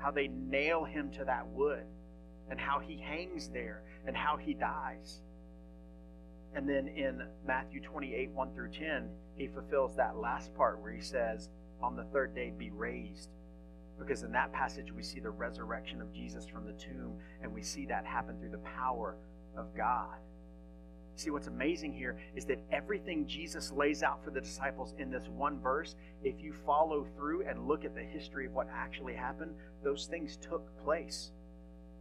how 0.04 0.10
they 0.10 0.28
nail 0.28 0.84
him 0.84 1.10
to 1.10 1.24
that 1.24 1.48
wood, 1.48 1.84
and 2.50 2.60
how 2.60 2.78
he 2.78 2.94
hangs 2.98 3.48
there, 3.48 3.82
and 4.06 4.14
how 4.14 4.36
he 4.36 4.52
dies. 4.52 5.22
And 6.54 6.68
then 6.68 6.88
in 6.88 7.22
Matthew 7.46 7.80
28, 7.80 8.30
1 8.30 8.54
through 8.54 8.70
10, 8.70 9.08
he 9.34 9.46
fulfills 9.46 9.96
that 9.96 10.18
last 10.18 10.54
part 10.54 10.78
where 10.82 10.92
he 10.92 11.00
says, 11.00 11.48
On 11.82 11.96
the 11.96 12.04
third 12.04 12.34
day, 12.34 12.52
be 12.56 12.70
raised. 12.70 13.30
Because 13.98 14.24
in 14.24 14.32
that 14.32 14.52
passage, 14.52 14.92
we 14.92 15.02
see 15.02 15.20
the 15.20 15.30
resurrection 15.30 16.02
of 16.02 16.12
Jesus 16.12 16.44
from 16.44 16.66
the 16.66 16.74
tomb, 16.74 17.14
and 17.42 17.50
we 17.50 17.62
see 17.62 17.86
that 17.86 18.04
happen 18.04 18.38
through 18.38 18.50
the 18.50 18.58
power 18.58 19.16
of 19.56 19.74
God. 19.74 20.18
See, 21.16 21.30
what's 21.30 21.46
amazing 21.46 21.92
here 21.92 22.16
is 22.34 22.44
that 22.46 22.58
everything 22.72 23.26
Jesus 23.26 23.70
lays 23.70 24.02
out 24.02 24.24
for 24.24 24.30
the 24.30 24.40
disciples 24.40 24.94
in 24.98 25.10
this 25.10 25.28
one 25.28 25.60
verse, 25.60 25.94
if 26.24 26.40
you 26.40 26.52
follow 26.52 27.06
through 27.16 27.46
and 27.46 27.68
look 27.68 27.84
at 27.84 27.94
the 27.94 28.02
history 28.02 28.46
of 28.46 28.52
what 28.52 28.68
actually 28.72 29.14
happened, 29.14 29.54
those 29.82 30.06
things 30.06 30.36
took 30.36 30.66
place. 30.84 31.30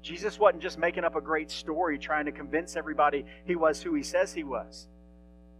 Jesus 0.01 0.39
wasn't 0.39 0.63
just 0.63 0.79
making 0.79 1.03
up 1.03 1.15
a 1.15 1.21
great 1.21 1.51
story 1.51 1.97
trying 1.97 2.25
to 2.25 2.31
convince 2.31 2.75
everybody 2.75 3.25
he 3.45 3.55
was 3.55 3.81
who 3.81 3.93
he 3.93 4.03
says 4.03 4.33
he 4.33 4.43
was. 4.43 4.87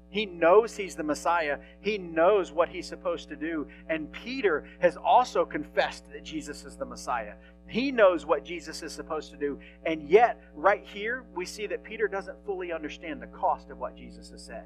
He 0.10 0.28
knows 0.28 0.76
he's 0.76 0.96
the 0.96 1.04
Messiah. 1.04 1.58
He 1.80 1.98
knows 1.98 2.52
what 2.52 2.70
he's 2.70 2.88
supposed 2.88 3.30
to 3.30 3.36
do. 3.36 3.68
And 3.90 4.12
Peter 4.12 4.66
has 4.80 4.96
also 4.96 5.44
confessed 5.44 6.12
that 6.12 6.24
Jesus 6.24 6.66
is 6.66 6.76
the 6.76 6.86
Messiah. 6.86 7.34
He 7.68 7.92
knows 7.92 8.26
what 8.26 8.44
Jesus 8.44 8.84
is 8.84 8.92
supposed 8.92 9.32
to 9.32 9.38
do. 9.38 9.60
And 9.86 10.10
yet, 10.10 10.42
right 10.54 10.84
here, 10.86 11.24
we 11.36 11.46
see 11.46 11.68
that 11.68 11.84
Peter 11.84 12.08
doesn't 12.08 12.46
fully 12.46 12.72
understand 12.72 13.22
the 13.22 13.28
cost 13.28 13.70
of 13.70 13.80
what 13.80 13.96
Jesus 13.96 14.30
has 14.32 14.44
said. 14.44 14.66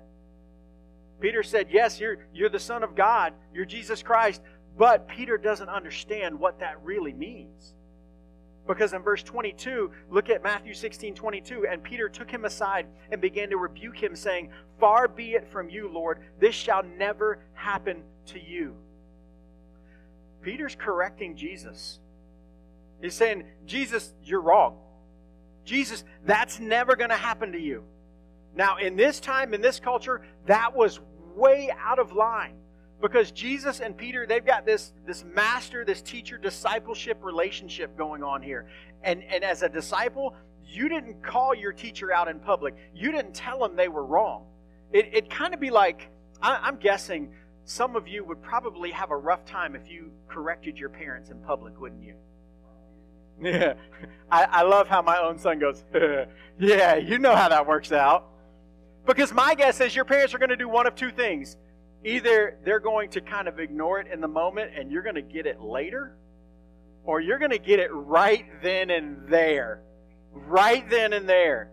Peter 1.20 1.44
said, 1.44 1.68
Yes, 1.72 2.00
you're, 2.00 2.18
you're 2.34 2.50
the 2.50 2.60
Son 2.60 2.84
of 2.84 2.96
God, 2.96 3.34
you're 3.54 3.66
Jesus 3.66 4.04
Christ, 4.04 4.42
but 4.78 5.08
Peter 5.08 5.38
doesn't 5.38 5.70
understand 5.70 6.40
what 6.40 6.60
that 6.60 6.84
really 6.84 7.14
means. 7.14 7.74
Because 8.68 8.92
in 8.94 9.02
verse 9.02 9.24
22, 9.24 9.92
look 10.10 10.30
at 10.30 10.44
Matthew 10.44 10.74
16 10.74 11.16
22, 11.16 11.68
and 11.68 11.82
Peter 11.82 12.10
took 12.10 12.30
him 12.30 12.46
aside 12.46 12.86
and 13.12 13.22
began 13.22 13.50
to 13.50 13.58
rebuke 13.58 13.98
him, 13.98 14.16
saying, 14.16 14.50
Far 14.80 15.08
be 15.08 15.32
it 15.32 15.48
from 15.50 15.70
you, 15.70 15.90
Lord, 15.90 16.20
this 16.40 16.54
shall 16.54 16.84
never 16.84 17.40
happen 17.54 18.04
to 18.28 18.40
you. 18.40 18.76
Peter's 20.42 20.76
correcting 20.76 21.36
Jesus. 21.36 22.00
He's 23.02 23.14
saying, 23.14 23.44
Jesus, 23.66 24.14
you're 24.24 24.42
wrong. 24.42 24.78
Jesus, 25.66 26.04
that's 26.26 26.60
never 26.60 26.96
going 26.96 27.10
to 27.10 27.18
happen 27.18 27.52
to 27.52 27.60
you. 27.60 27.84
Now, 28.56 28.78
in 28.78 28.96
this 28.96 29.20
time, 29.20 29.54
in 29.54 29.62
this 29.62 29.80
culture, 29.80 30.22
that 30.46 30.76
was 30.76 31.00
way 31.36 31.70
out 31.78 32.00
of 32.00 32.12
line 32.14 32.56
because 33.02 33.32
Jesus 33.32 33.80
and 33.80 33.96
Peter, 33.96 34.26
they've 34.26 34.46
got 34.46 34.66
this, 34.66 34.94
this 35.06 35.24
master, 35.24 35.86
this 35.86 36.02
teacher 36.02 36.38
discipleship 36.38 37.24
relationship 37.24 37.96
going 37.98 38.24
on 38.24 38.42
here. 38.42 38.68
And, 39.04 39.24
and 39.24 39.44
as 39.44 39.62
a 39.62 39.70
disciple, 39.70 40.34
you 40.66 40.90
didn't 40.90 41.22
call 41.22 41.54
your 41.54 41.72
teacher 41.72 42.12
out 42.12 42.28
in 42.28 42.40
public, 42.40 42.76
you 42.96 43.12
didn't 43.12 43.34
tell 43.34 43.60
them 43.60 43.76
they 43.76 43.88
were 43.88 44.06
wrong. 44.06 44.46
It, 44.92 45.10
it'd 45.14 45.30
kind 45.30 45.54
of 45.54 45.60
be 45.60 45.70
like, 45.70 46.10
I, 46.42 46.60
I'm 46.64 46.78
guessing 46.78 47.32
some 47.66 47.96
of 47.96 48.08
you 48.08 48.24
would 48.24 48.42
probably 48.42 48.92
have 48.92 49.12
a 49.12 49.18
rough 49.18 49.46
time 49.46 49.76
if 49.76 49.90
you 49.90 50.12
corrected 50.28 50.78
your 50.78 50.90
parents 50.90 51.30
in 51.30 51.40
public, 51.42 51.80
wouldn't 51.80 52.04
you? 52.04 52.16
Yeah. 53.42 53.74
I, 54.30 54.44
I 54.44 54.62
love 54.64 54.88
how 54.88 55.02
my 55.02 55.18
own 55.20 55.38
son 55.38 55.60
goes, 55.60 55.84
Yeah, 56.60 56.96
you 56.96 57.20
know 57.20 57.36
how 57.36 57.50
that 57.50 57.68
works 57.68 57.92
out. 57.92 58.30
Because 59.06 59.32
my 59.32 59.56
guess 59.56 59.80
is 59.80 59.96
your 59.96 60.06
parents 60.06 60.34
are 60.34 60.38
going 60.38 60.50
to 60.50 60.58
do 60.58 60.68
one 60.68 60.86
of 60.86 60.96
two 60.96 61.12
things. 61.12 61.56
Either 62.04 62.58
they're 62.64 62.80
going 62.80 63.10
to 63.12 63.22
kind 63.22 63.48
of 63.48 63.60
ignore 63.60 64.00
it 64.00 64.08
in 64.12 64.22
the 64.22 64.28
moment 64.28 64.72
and 64.78 64.92
you're 64.92 65.04
going 65.04 65.16
to 65.16 65.22
get 65.22 65.46
it 65.46 65.62
later, 65.62 66.18
or 67.04 67.22
you're 67.22 67.40
going 67.40 67.52
to 67.52 67.60
get 67.60 67.80
it 67.80 67.90
right 67.92 68.46
then 68.62 68.90
and 68.90 69.30
there. 69.30 69.82
Right 70.32 70.88
then 70.90 71.14
and 71.14 71.28
there. 71.28 71.72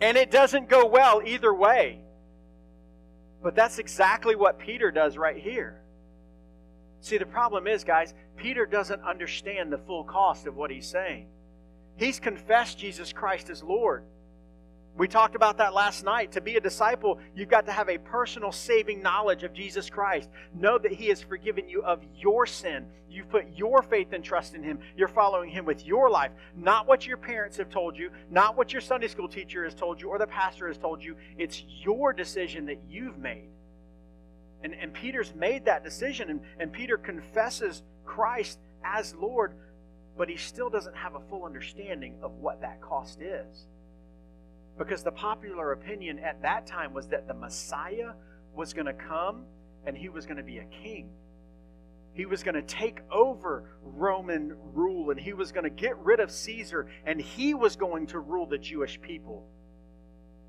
And 0.00 0.16
it 0.16 0.30
doesn't 0.30 0.68
go 0.68 0.86
well 0.86 1.22
either 1.24 1.52
way. 1.52 2.00
But 3.42 3.54
that's 3.54 3.78
exactly 3.78 4.36
what 4.36 4.58
Peter 4.58 4.90
does 4.90 5.16
right 5.16 5.36
here. 5.36 5.82
See, 7.00 7.18
the 7.18 7.26
problem 7.26 7.66
is, 7.66 7.84
guys, 7.84 8.14
Peter 8.36 8.66
doesn't 8.66 9.02
understand 9.02 9.72
the 9.72 9.78
full 9.78 10.04
cost 10.04 10.46
of 10.46 10.56
what 10.56 10.70
he's 10.70 10.86
saying. 10.86 11.26
He's 11.96 12.20
confessed 12.20 12.78
Jesus 12.78 13.12
Christ 13.12 13.50
as 13.50 13.62
Lord. 13.62 14.04
We 14.96 15.08
talked 15.08 15.34
about 15.34 15.58
that 15.58 15.72
last 15.72 16.04
night. 16.04 16.32
To 16.32 16.40
be 16.40 16.56
a 16.56 16.60
disciple, 16.60 17.18
you've 17.34 17.48
got 17.48 17.64
to 17.66 17.72
have 17.72 17.88
a 17.88 17.98
personal 17.98 18.52
saving 18.52 19.02
knowledge 19.02 19.44
of 19.44 19.52
Jesus 19.52 19.88
Christ. 19.88 20.28
Know 20.54 20.78
that 20.78 20.92
He 20.92 21.06
has 21.06 21.22
forgiven 21.22 21.68
you 21.68 21.82
of 21.82 22.02
your 22.18 22.44
sin. 22.44 22.86
You've 23.08 23.30
put 23.30 23.46
your 23.56 23.82
faith 23.82 24.12
and 24.12 24.22
trust 24.22 24.54
in 24.54 24.62
Him. 24.62 24.78
You're 24.96 25.08
following 25.08 25.48
Him 25.48 25.64
with 25.64 25.86
your 25.86 26.10
life, 26.10 26.32
not 26.56 26.86
what 26.86 27.06
your 27.06 27.16
parents 27.16 27.56
have 27.56 27.70
told 27.70 27.96
you, 27.96 28.10
not 28.30 28.56
what 28.56 28.72
your 28.72 28.82
Sunday 28.82 29.08
school 29.08 29.28
teacher 29.28 29.64
has 29.64 29.74
told 29.74 30.00
you 30.00 30.08
or 30.08 30.18
the 30.18 30.26
pastor 30.26 30.68
has 30.68 30.76
told 30.76 31.02
you. 31.02 31.16
It's 31.38 31.64
your 31.66 32.12
decision 32.12 32.66
that 32.66 32.80
you've 32.88 33.18
made. 33.18 33.48
And, 34.62 34.74
and 34.74 34.92
Peter's 34.92 35.34
made 35.34 35.64
that 35.64 35.84
decision, 35.84 36.30
and, 36.30 36.40
and 36.58 36.72
Peter 36.72 36.98
confesses 36.98 37.82
Christ 38.04 38.58
as 38.84 39.14
Lord, 39.14 39.54
but 40.18 40.28
he 40.28 40.36
still 40.36 40.68
doesn't 40.68 40.96
have 40.96 41.14
a 41.14 41.20
full 41.30 41.44
understanding 41.44 42.16
of 42.22 42.32
what 42.32 42.60
that 42.60 42.80
cost 42.80 43.20
is. 43.20 43.66
Because 44.76 45.02
the 45.02 45.12
popular 45.12 45.72
opinion 45.72 46.18
at 46.18 46.42
that 46.42 46.66
time 46.66 46.94
was 46.94 47.08
that 47.08 47.28
the 47.28 47.34
Messiah 47.34 48.12
was 48.54 48.72
going 48.72 48.86
to 48.86 48.94
come 48.94 49.44
and 49.86 49.96
he 49.96 50.08
was 50.08 50.26
going 50.26 50.36
to 50.36 50.42
be 50.42 50.58
a 50.58 50.64
king. 50.64 51.10
He 52.12 52.26
was 52.26 52.42
going 52.42 52.54
to 52.54 52.62
take 52.62 53.00
over 53.10 53.64
Roman 53.82 54.56
rule 54.74 55.10
and 55.10 55.20
he 55.20 55.32
was 55.32 55.52
going 55.52 55.64
to 55.64 55.70
get 55.70 55.96
rid 55.98 56.20
of 56.20 56.30
Caesar 56.30 56.88
and 57.06 57.20
he 57.20 57.54
was 57.54 57.76
going 57.76 58.06
to 58.08 58.18
rule 58.18 58.46
the 58.46 58.58
Jewish 58.58 59.00
people. 59.00 59.46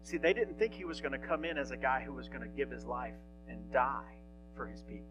See, 0.03 0.18
they 0.18 0.34
didn't 0.34 0.58
think 0.58 0.74
he 0.74 0.86
was 0.86 1.00
going 1.00 1.12
to 1.12 1.20
come 1.20 1.46
in 1.46 1.58
as 1.58 1.72
a 1.72 1.77
guy 1.77 2.01
who 2.01 2.13
was 2.13 2.27
going 2.27 2.41
to 2.41 2.48
give 2.48 2.72
his 2.72 2.86
life 2.86 3.13
and 3.51 3.72
die 3.72 4.15
for 4.55 4.65
his 4.65 4.81
people. 4.81 5.08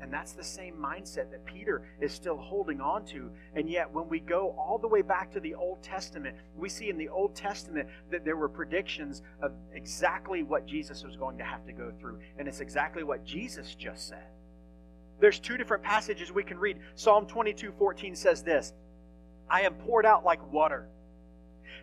And 0.00 0.12
that's 0.12 0.32
the 0.32 0.42
same 0.42 0.74
mindset 0.74 1.30
that 1.30 1.44
Peter 1.44 1.82
is 2.00 2.12
still 2.12 2.36
holding 2.36 2.80
on 2.80 3.04
to. 3.06 3.30
And 3.54 3.70
yet, 3.70 3.88
when 3.92 4.08
we 4.08 4.18
go 4.18 4.52
all 4.58 4.76
the 4.76 4.88
way 4.88 5.00
back 5.00 5.30
to 5.32 5.40
the 5.40 5.54
Old 5.54 5.80
Testament, 5.80 6.34
we 6.56 6.68
see 6.68 6.88
in 6.90 6.98
the 6.98 7.08
Old 7.08 7.36
Testament 7.36 7.88
that 8.10 8.24
there 8.24 8.36
were 8.36 8.48
predictions 8.48 9.22
of 9.40 9.52
exactly 9.72 10.42
what 10.42 10.66
Jesus 10.66 11.04
was 11.04 11.14
going 11.14 11.38
to 11.38 11.44
have 11.44 11.64
to 11.66 11.72
go 11.72 11.92
through. 12.00 12.18
And 12.36 12.48
it's 12.48 12.58
exactly 12.58 13.04
what 13.04 13.24
Jesus 13.24 13.76
just 13.76 14.08
said. 14.08 14.26
There's 15.20 15.38
two 15.38 15.56
different 15.56 15.84
passages 15.84 16.32
we 16.32 16.42
can 16.42 16.58
read. 16.58 16.78
Psalm 16.96 17.26
22 17.26 17.70
14 17.78 18.16
says 18.16 18.42
this 18.42 18.72
I 19.48 19.60
am 19.60 19.74
poured 19.74 20.04
out 20.04 20.24
like 20.24 20.52
water 20.52 20.88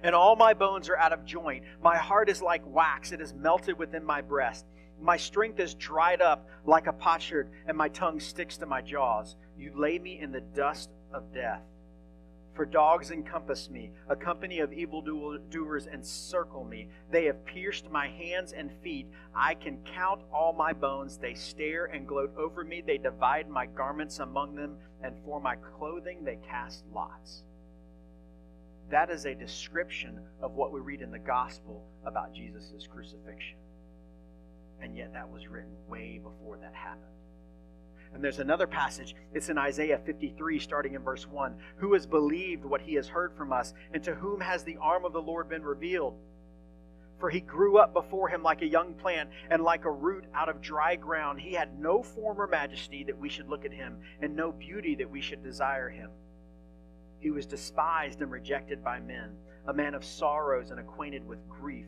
and 0.04 0.16
all 0.16 0.36
my 0.36 0.54
bones 0.54 0.90
are 0.90 0.98
out 0.98 1.14
of 1.14 1.26
joint. 1.26 1.64
My 1.84 1.98
heart 1.98 2.30
is 2.30 2.42
like 2.42 2.62
wax, 2.66 3.12
it 3.12 3.22
is 3.22 3.34
melted 3.34 3.78
within 3.78 4.04
my 4.04 4.22
breast. 4.22 4.66
My 5.02 5.18
strength 5.18 5.60
is 5.60 5.74
dried 5.76 6.22
up 6.22 6.48
like 6.66 6.88
a 6.88 6.94
potsherd, 6.94 7.50
and 7.68 7.78
my 7.78 7.90
tongue 7.90 8.20
sticks 8.20 8.58
to 8.58 8.66
my 8.66 8.82
jaws. 8.82 9.36
You 9.58 9.72
lay 9.76 9.98
me 9.98 10.20
in 10.20 10.32
the 10.32 10.42
dust 10.42 10.90
of 11.14 11.34
death. 11.34 11.62
For 12.54 12.66
dogs 12.66 13.12
encompass 13.12 13.70
me, 13.70 13.92
a 14.10 14.16
company 14.18 14.60
of 14.60 14.74
evildoers 14.74 15.88
encircle 15.88 16.66
me. 16.66 16.90
They 17.10 17.24
have 17.26 17.46
pierced 17.46 17.90
my 17.90 18.10
hands 18.10 18.52
and 18.52 18.70
feet. 18.84 19.08
I 19.34 19.54
can 19.54 19.78
count 19.86 20.24
all 20.34 20.52
my 20.52 20.74
bones. 20.74 21.18
They 21.18 21.36
stare 21.36 21.86
and 21.86 22.06
gloat 22.06 22.34
over 22.38 22.66
me. 22.66 22.82
They 22.86 22.98
divide 22.98 23.50
my 23.50 23.66
garments 23.66 24.20
among 24.20 24.56
them, 24.56 24.76
and 25.02 25.16
for 25.24 25.40
my 25.40 25.56
clothing 25.56 26.26
they 26.26 26.38
cast 26.50 26.84
lots. 26.94 27.44
That 28.90 29.10
is 29.10 29.26
a 29.26 29.36
description 29.36 30.20
of 30.42 30.56
what 30.56 30.74
we 30.74 30.82
read 30.82 31.02
in 31.02 31.12
the 31.12 31.20
gospel 31.20 31.86
about 32.06 32.34
Jesus' 32.34 32.88
crucifixion. 32.92 33.56
Yet 35.00 35.14
that 35.14 35.32
was 35.32 35.48
written 35.48 35.72
way 35.88 36.20
before 36.22 36.58
that 36.58 36.76
happened. 36.76 37.06
And 38.14 38.22
there's 38.22 38.40
another 38.40 38.68
passage, 38.68 39.16
it's 39.34 39.48
in 39.48 39.58
Isaiah 39.58 40.02
53, 40.06 40.60
starting 40.60 40.94
in 40.96 41.02
verse 41.02 41.26
1. 41.26 41.56
Who 41.78 41.94
has 41.94 42.06
believed 42.06 42.66
what 42.66 42.82
he 42.82 42.96
has 42.96 43.08
heard 43.08 43.34
from 43.38 43.54
us, 43.54 43.74
and 43.94 44.04
to 44.04 44.14
whom 44.14 44.42
has 44.42 44.66
the 44.66 44.76
arm 44.82 45.06
of 45.06 45.14
the 45.14 45.22
Lord 45.22 45.48
been 45.48 45.64
revealed? 45.64 46.18
For 47.18 47.30
he 47.30 47.40
grew 47.40 47.78
up 47.78 47.94
before 47.94 48.28
him 48.28 48.44
like 48.44 48.62
a 48.62 48.68
young 48.68 48.94
plant, 48.94 49.30
and 49.50 49.64
like 49.64 49.86
a 49.86 49.92
root 49.92 50.26
out 50.34 50.50
of 50.50 50.60
dry 50.60 50.98
ground. 50.98 51.40
He 51.40 51.54
had 51.54 51.80
no 51.80 52.04
form 52.04 52.42
or 52.42 52.48
majesty 52.48 53.06
that 53.06 53.18
we 53.18 53.30
should 53.30 53.48
look 53.48 53.64
at 53.64 53.72
him, 53.72 54.00
and 54.22 54.36
no 54.36 54.52
beauty 54.52 54.96
that 54.96 55.10
we 55.10 55.22
should 55.22 55.42
desire 55.42 55.88
him. 55.88 56.10
He 57.20 57.32
was 57.32 57.46
despised 57.46 58.22
and 58.22 58.30
rejected 58.30 58.84
by 58.84 59.00
men, 59.00 59.38
a 59.66 59.74
man 59.74 59.96
of 59.96 60.04
sorrows 60.04 60.72
and 60.72 60.80
acquainted 60.82 61.26
with 61.26 61.48
grief. 61.48 61.88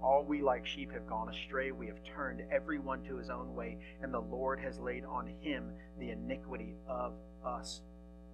All 0.00 0.24
we 0.24 0.42
like 0.42 0.64
sheep 0.64 0.92
have 0.92 1.06
gone 1.08 1.28
astray. 1.28 1.72
We 1.72 1.86
have 1.88 2.02
turned 2.04 2.42
every 2.52 2.78
one 2.78 3.02
to 3.04 3.16
his 3.16 3.30
own 3.30 3.54
way, 3.54 3.78
and 4.00 4.14
the 4.14 4.20
Lord 4.20 4.60
has 4.60 4.78
laid 4.78 5.04
on 5.04 5.26
him 5.40 5.72
the 5.98 6.10
iniquity 6.10 6.76
of 6.88 7.14
us 7.44 7.80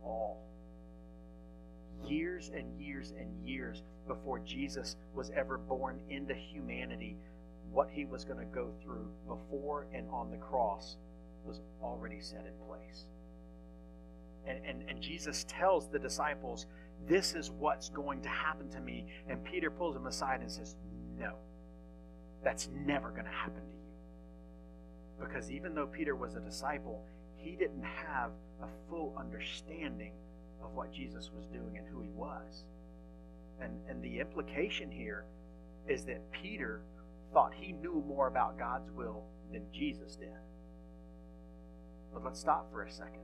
all. 0.02 0.42
Years 2.06 2.50
and 2.54 2.78
years 2.78 3.14
and 3.18 3.30
years 3.46 3.82
before 4.06 4.38
Jesus 4.40 4.96
was 5.14 5.30
ever 5.30 5.56
born 5.56 6.00
into 6.10 6.34
humanity, 6.34 7.16
what 7.72 7.88
he 7.90 8.04
was 8.04 8.24
going 8.24 8.38
to 8.38 8.44
go 8.44 8.70
through 8.82 9.08
before 9.26 9.86
and 9.94 10.06
on 10.10 10.30
the 10.30 10.36
cross 10.36 10.96
was 11.44 11.60
already 11.82 12.20
set 12.20 12.44
in 12.46 12.66
place. 12.68 13.06
And, 14.46 14.58
and, 14.66 14.88
and 14.88 15.00
Jesus 15.00 15.44
tells 15.48 15.88
the 15.88 15.98
disciples, 15.98 16.66
This 17.08 17.34
is 17.34 17.50
what's 17.50 17.88
going 17.88 18.20
to 18.22 18.28
happen 18.28 18.68
to 18.70 18.80
me. 18.80 19.06
And 19.28 19.42
Peter 19.42 19.70
pulls 19.70 19.96
him 19.96 20.06
aside 20.06 20.40
and 20.40 20.50
says, 20.50 20.76
No, 21.18 21.34
that's 22.44 22.68
never 22.86 23.10
going 23.10 23.24
to 23.24 23.30
happen 23.30 23.62
to 23.62 23.76
you. 23.76 25.26
Because 25.26 25.50
even 25.50 25.74
though 25.74 25.86
Peter 25.86 26.14
was 26.14 26.34
a 26.34 26.40
disciple, 26.40 27.02
he 27.36 27.52
didn't 27.52 27.84
have 27.84 28.30
a 28.62 28.66
full 28.88 29.14
understanding 29.18 30.12
of 30.62 30.74
what 30.74 30.92
Jesus 30.92 31.30
was 31.34 31.46
doing 31.46 31.78
and 31.78 31.86
who 31.86 32.02
he 32.02 32.10
was. 32.10 32.64
And, 33.60 33.72
and 33.88 34.02
the 34.02 34.20
implication 34.20 34.90
here 34.90 35.24
is 35.88 36.04
that 36.04 36.30
Peter 36.32 36.82
thought 37.32 37.52
he 37.54 37.72
knew 37.72 38.02
more 38.06 38.28
about 38.28 38.58
God's 38.58 38.90
will 38.90 39.24
than 39.52 39.62
Jesus 39.72 40.16
did. 40.16 40.28
But 42.12 42.24
let's 42.24 42.40
stop 42.40 42.70
for 42.70 42.82
a 42.82 42.90
second. 42.90 43.20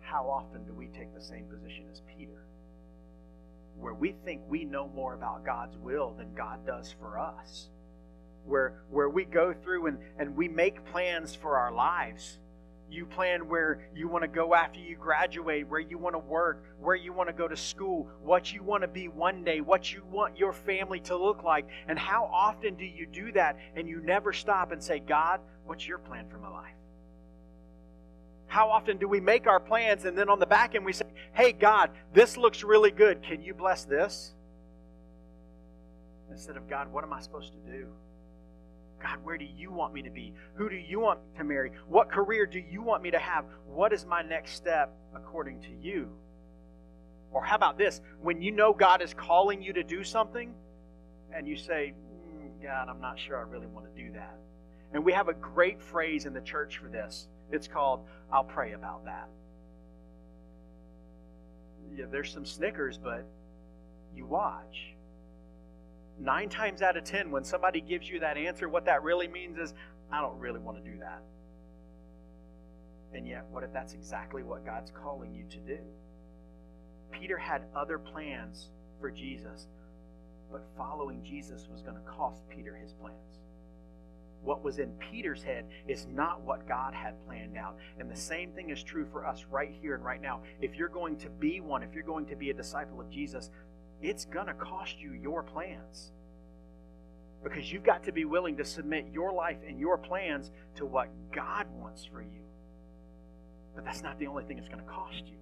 How 0.00 0.28
often 0.28 0.64
do 0.64 0.72
we 0.72 0.86
take 0.88 1.14
the 1.14 1.20
same 1.20 1.44
position 1.44 1.84
as 1.90 2.02
Peter? 2.16 2.46
Where 3.80 3.94
we 3.94 4.14
think 4.24 4.42
we 4.48 4.64
know 4.64 4.88
more 4.88 5.14
about 5.14 5.44
God's 5.44 5.76
will 5.78 6.14
than 6.16 6.34
God 6.34 6.66
does 6.66 6.94
for 6.98 7.18
us. 7.18 7.68
Where, 8.44 8.82
where 8.90 9.08
we 9.08 9.24
go 9.24 9.52
through 9.52 9.86
and, 9.86 9.98
and 10.18 10.36
we 10.36 10.48
make 10.48 10.84
plans 10.86 11.34
for 11.34 11.56
our 11.56 11.72
lives 11.72 12.38
you 12.90 13.04
plan 13.04 13.48
where 13.48 13.80
you 13.94 14.08
want 14.08 14.22
to 14.22 14.28
go 14.28 14.54
after 14.54 14.80
you 14.80 14.96
graduate, 14.96 15.68
where 15.68 15.80
you 15.80 15.98
want 15.98 16.14
to 16.14 16.18
work, 16.18 16.64
where 16.80 16.96
you 16.96 17.12
want 17.12 17.28
to 17.28 17.34
go 17.34 17.46
to 17.46 17.56
school, 17.56 18.08
what 18.22 18.52
you 18.52 18.62
want 18.62 18.82
to 18.82 18.88
be 18.88 19.08
one 19.08 19.44
day, 19.44 19.60
what 19.60 19.92
you 19.92 20.02
want 20.10 20.38
your 20.38 20.52
family 20.52 21.00
to 21.00 21.16
look 21.16 21.42
like. 21.42 21.68
And 21.86 21.98
how 21.98 22.30
often 22.32 22.76
do 22.76 22.84
you 22.84 23.06
do 23.06 23.30
that 23.32 23.58
and 23.76 23.88
you 23.88 24.00
never 24.00 24.32
stop 24.32 24.72
and 24.72 24.82
say, 24.82 25.00
God, 25.00 25.40
what's 25.66 25.86
your 25.86 25.98
plan 25.98 26.28
for 26.28 26.38
my 26.38 26.48
life? 26.48 26.74
How 28.48 28.70
often 28.70 28.96
do 28.96 29.06
we 29.06 29.20
make 29.20 29.46
our 29.46 29.60
plans 29.60 30.06
and 30.06 30.16
then 30.16 30.28
on 30.28 30.40
the 30.40 30.46
back 30.46 30.74
end 30.74 30.84
we 30.84 30.92
say, 30.92 31.04
hey, 31.32 31.52
God, 31.52 31.90
this 32.14 32.36
looks 32.36 32.64
really 32.64 32.90
good. 32.90 33.22
Can 33.22 33.42
you 33.42 33.54
bless 33.54 33.84
this? 33.84 34.34
Instead 36.30 36.56
of, 36.56 36.68
God, 36.68 36.90
what 36.92 37.04
am 37.04 37.12
I 37.12 37.20
supposed 37.20 37.52
to 37.52 37.70
do? 37.70 37.86
God, 39.02 39.18
where 39.22 39.38
do 39.38 39.44
you 39.44 39.70
want 39.70 39.94
me 39.94 40.02
to 40.02 40.10
be? 40.10 40.32
Who 40.54 40.68
do 40.68 40.76
you 40.76 40.98
want 40.98 41.20
to 41.36 41.44
marry? 41.44 41.72
What 41.88 42.10
career 42.10 42.46
do 42.46 42.58
you 42.58 42.82
want 42.82 43.02
me 43.02 43.10
to 43.10 43.18
have? 43.18 43.44
What 43.66 43.92
is 43.92 44.04
my 44.04 44.22
next 44.22 44.52
step 44.52 44.92
according 45.14 45.60
to 45.62 45.68
you? 45.80 46.08
Or 47.30 47.44
how 47.44 47.56
about 47.56 47.78
this? 47.78 48.00
When 48.20 48.40
you 48.40 48.50
know 48.50 48.72
God 48.72 49.02
is 49.02 49.14
calling 49.14 49.62
you 49.62 49.72
to 49.74 49.84
do 49.84 50.02
something 50.02 50.52
and 51.34 51.46
you 51.46 51.56
say, 51.56 51.92
mm, 52.26 52.62
God, 52.62 52.88
I'm 52.88 53.00
not 53.00 53.18
sure 53.18 53.36
I 53.36 53.42
really 53.42 53.66
want 53.66 53.94
to 53.94 54.02
do 54.02 54.10
that. 54.12 54.38
And 54.92 55.04
we 55.04 55.12
have 55.12 55.28
a 55.28 55.34
great 55.34 55.80
phrase 55.82 56.24
in 56.24 56.32
the 56.32 56.40
church 56.40 56.78
for 56.78 56.88
this. 56.88 57.28
It's 57.50 57.68
called, 57.68 58.06
I'll 58.32 58.44
pray 58.44 58.72
about 58.72 59.04
that. 59.04 59.28
Yeah, 61.96 62.04
there's 62.10 62.32
some 62.32 62.44
snickers, 62.44 62.98
but 62.98 63.26
you 64.14 64.26
watch 64.26 64.94
nine 66.20 66.48
times 66.48 66.82
out 66.82 66.96
of 66.96 67.04
ten, 67.04 67.30
when 67.30 67.44
somebody 67.44 67.80
gives 67.80 68.08
you 68.08 68.20
that 68.20 68.36
answer, 68.36 68.68
what 68.68 68.84
that 68.84 69.02
really 69.02 69.28
means 69.28 69.58
is, 69.58 69.74
I 70.10 70.20
don't 70.20 70.38
really 70.38 70.60
want 70.60 70.82
to 70.82 70.90
do 70.90 70.98
that. 70.98 71.22
And 73.14 73.26
yet, 73.26 73.46
what 73.50 73.64
if 73.64 73.72
that's 73.72 73.94
exactly 73.94 74.42
what 74.42 74.66
God's 74.66 74.90
calling 74.90 75.34
you 75.34 75.44
to 75.50 75.58
do? 75.58 75.78
Peter 77.10 77.38
had 77.38 77.62
other 77.74 77.98
plans 77.98 78.68
for 79.00 79.10
Jesus, 79.10 79.66
but 80.50 80.66
following 80.76 81.22
Jesus 81.22 81.68
was 81.70 81.80
going 81.80 81.96
to 81.96 82.02
cost 82.02 82.42
Peter 82.48 82.74
his 82.74 82.92
plans. 82.92 83.16
What 84.42 84.62
was 84.64 84.78
in 84.78 84.90
Peter's 84.92 85.42
head 85.42 85.66
is 85.86 86.06
not 86.06 86.42
what 86.42 86.66
God 86.68 86.94
had 86.94 87.14
planned 87.26 87.56
out. 87.56 87.76
And 87.98 88.10
the 88.10 88.16
same 88.16 88.52
thing 88.52 88.70
is 88.70 88.82
true 88.82 89.06
for 89.10 89.26
us 89.26 89.44
right 89.50 89.74
here 89.80 89.94
and 89.94 90.04
right 90.04 90.22
now. 90.22 90.42
If 90.60 90.76
you're 90.76 90.88
going 90.88 91.16
to 91.18 91.28
be 91.28 91.60
one, 91.60 91.82
if 91.82 91.92
you're 91.94 92.04
going 92.04 92.26
to 92.26 92.36
be 92.36 92.50
a 92.50 92.54
disciple 92.54 93.00
of 93.00 93.10
Jesus, 93.10 93.50
it's 94.00 94.24
going 94.24 94.46
to 94.46 94.54
cost 94.54 95.00
you 95.00 95.12
your 95.12 95.42
plans. 95.42 96.12
Because 97.42 97.72
you've 97.72 97.84
got 97.84 98.02
to 98.04 98.12
be 98.12 98.24
willing 98.24 98.56
to 98.56 98.64
submit 98.64 99.06
your 99.12 99.32
life 99.32 99.58
and 99.66 99.78
your 99.78 99.98
plans 99.98 100.50
to 100.76 100.86
what 100.86 101.08
God 101.32 101.66
wants 101.80 102.04
for 102.04 102.22
you. 102.22 102.42
But 103.74 103.84
that's 103.84 104.02
not 104.02 104.18
the 104.18 104.26
only 104.26 104.44
thing 104.44 104.58
it's 104.58 104.68
going 104.68 104.82
to 104.82 104.90
cost 104.90 105.22
you. 105.26 105.36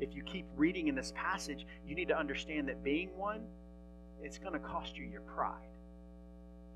If 0.00 0.14
you 0.14 0.22
keep 0.22 0.46
reading 0.56 0.88
in 0.88 0.94
this 0.94 1.12
passage, 1.14 1.66
you 1.86 1.94
need 1.94 2.08
to 2.08 2.18
understand 2.18 2.68
that 2.68 2.82
being 2.82 3.10
one, 3.16 3.42
it's 4.22 4.38
going 4.38 4.52
to 4.52 4.58
cost 4.58 4.96
you 4.96 5.04
your 5.04 5.22
pride. 5.22 5.69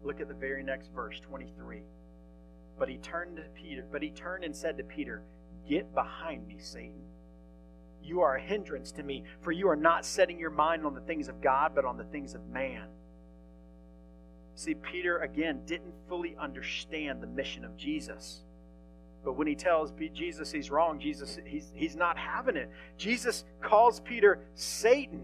Look 0.04 0.20
at 0.20 0.28
the 0.28 0.34
very 0.34 0.62
next 0.62 0.90
verse, 0.94 1.18
23. 1.20 1.82
But 2.78 2.88
he 2.88 2.98
turned 2.98 3.36
to 3.36 3.42
Peter, 3.54 3.84
but 3.90 4.02
he 4.02 4.10
turned 4.10 4.44
and 4.44 4.54
said 4.54 4.76
to 4.78 4.84
Peter, 4.84 5.22
Get 5.68 5.94
behind 5.94 6.46
me, 6.46 6.56
Satan. 6.58 7.02
You 8.02 8.20
are 8.20 8.36
a 8.36 8.40
hindrance 8.40 8.92
to 8.92 9.02
me, 9.02 9.24
for 9.40 9.50
you 9.50 9.68
are 9.68 9.76
not 9.76 10.04
setting 10.04 10.38
your 10.38 10.50
mind 10.50 10.84
on 10.84 10.94
the 10.94 11.00
things 11.00 11.28
of 11.28 11.40
God, 11.40 11.72
but 11.74 11.86
on 11.86 11.96
the 11.96 12.04
things 12.04 12.34
of 12.34 12.46
man. 12.48 12.88
See, 14.56 14.74
Peter, 14.74 15.18
again, 15.18 15.62
didn't 15.66 15.94
fully 16.08 16.36
understand 16.38 17.22
the 17.22 17.26
mission 17.26 17.64
of 17.64 17.76
Jesus. 17.76 18.42
But 19.24 19.32
when 19.32 19.46
he 19.46 19.54
tells 19.54 19.92
Jesus 20.12 20.52
he's 20.52 20.70
wrong, 20.70 21.00
Jesus 21.00 21.38
he's, 21.46 21.72
he's 21.74 21.96
not 21.96 22.18
having 22.18 22.56
it. 22.56 22.70
Jesus 22.98 23.44
calls 23.62 24.00
Peter 24.00 24.40
Satan. 24.54 25.22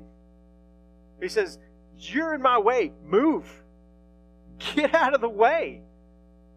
He 1.20 1.28
says, 1.28 1.58
You're 1.98 2.34
in 2.34 2.40
my 2.40 2.58
way. 2.58 2.92
Move. 3.04 3.62
Get 4.74 4.94
out 4.94 5.14
of 5.14 5.20
the 5.20 5.28
way. 5.28 5.82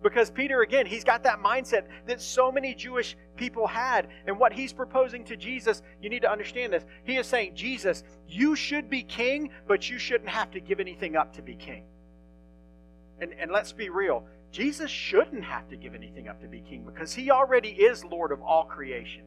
Because 0.01 0.29
Peter, 0.29 0.61
again, 0.61 0.85
he's 0.85 1.05
got 1.05 1.23
that 1.23 1.41
mindset 1.41 1.85
that 2.07 2.21
so 2.21 2.51
many 2.51 2.75
Jewish 2.75 3.15
people 3.37 3.65
had. 3.65 4.09
And 4.27 4.37
what 4.37 4.51
he's 4.51 4.73
proposing 4.73 5.23
to 5.25 5.37
Jesus, 5.37 5.81
you 6.01 6.09
need 6.09 6.21
to 6.23 6.31
understand 6.31 6.73
this. 6.73 6.85
He 7.05 7.15
is 7.15 7.25
saying, 7.25 7.55
Jesus, 7.55 8.03
you 8.27 8.55
should 8.55 8.89
be 8.89 9.01
king, 9.03 9.49
but 9.65 9.89
you 9.89 9.97
shouldn't 9.97 10.29
have 10.29 10.51
to 10.51 10.59
give 10.59 10.81
anything 10.81 11.15
up 11.15 11.33
to 11.35 11.41
be 11.41 11.55
king. 11.55 11.83
And, 13.19 13.33
and 13.39 13.51
let's 13.51 13.71
be 13.71 13.89
real 13.89 14.25
Jesus 14.51 14.91
shouldn't 14.91 15.43
have 15.43 15.67
to 15.69 15.75
give 15.75 15.95
anything 15.95 16.27
up 16.27 16.39
to 16.41 16.47
be 16.47 16.59
king 16.59 16.83
because 16.83 17.11
he 17.11 17.31
already 17.31 17.69
is 17.69 18.05
Lord 18.05 18.31
of 18.31 18.39
all 18.43 18.65
creation. 18.65 19.23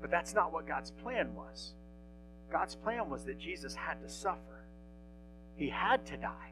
But 0.00 0.12
that's 0.12 0.32
not 0.32 0.52
what 0.52 0.68
God's 0.68 0.92
plan 0.92 1.34
was. 1.34 1.74
God's 2.52 2.76
plan 2.76 3.10
was 3.10 3.24
that 3.24 3.36
Jesus 3.36 3.74
had 3.74 4.00
to 4.00 4.08
suffer, 4.08 4.64
he 5.56 5.68
had 5.68 6.06
to 6.06 6.16
die 6.16 6.49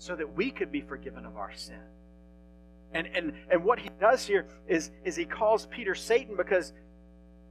so 0.00 0.16
that 0.16 0.34
we 0.34 0.50
could 0.50 0.72
be 0.72 0.80
forgiven 0.80 1.26
of 1.26 1.36
our 1.36 1.52
sin. 1.54 1.78
And, 2.94 3.06
and, 3.14 3.34
and 3.50 3.62
what 3.62 3.78
he 3.78 3.90
does 4.00 4.26
here 4.26 4.46
is, 4.66 4.90
is 5.04 5.14
he 5.14 5.26
calls 5.26 5.66
Peter 5.66 5.94
Satan 5.94 6.36
because 6.36 6.72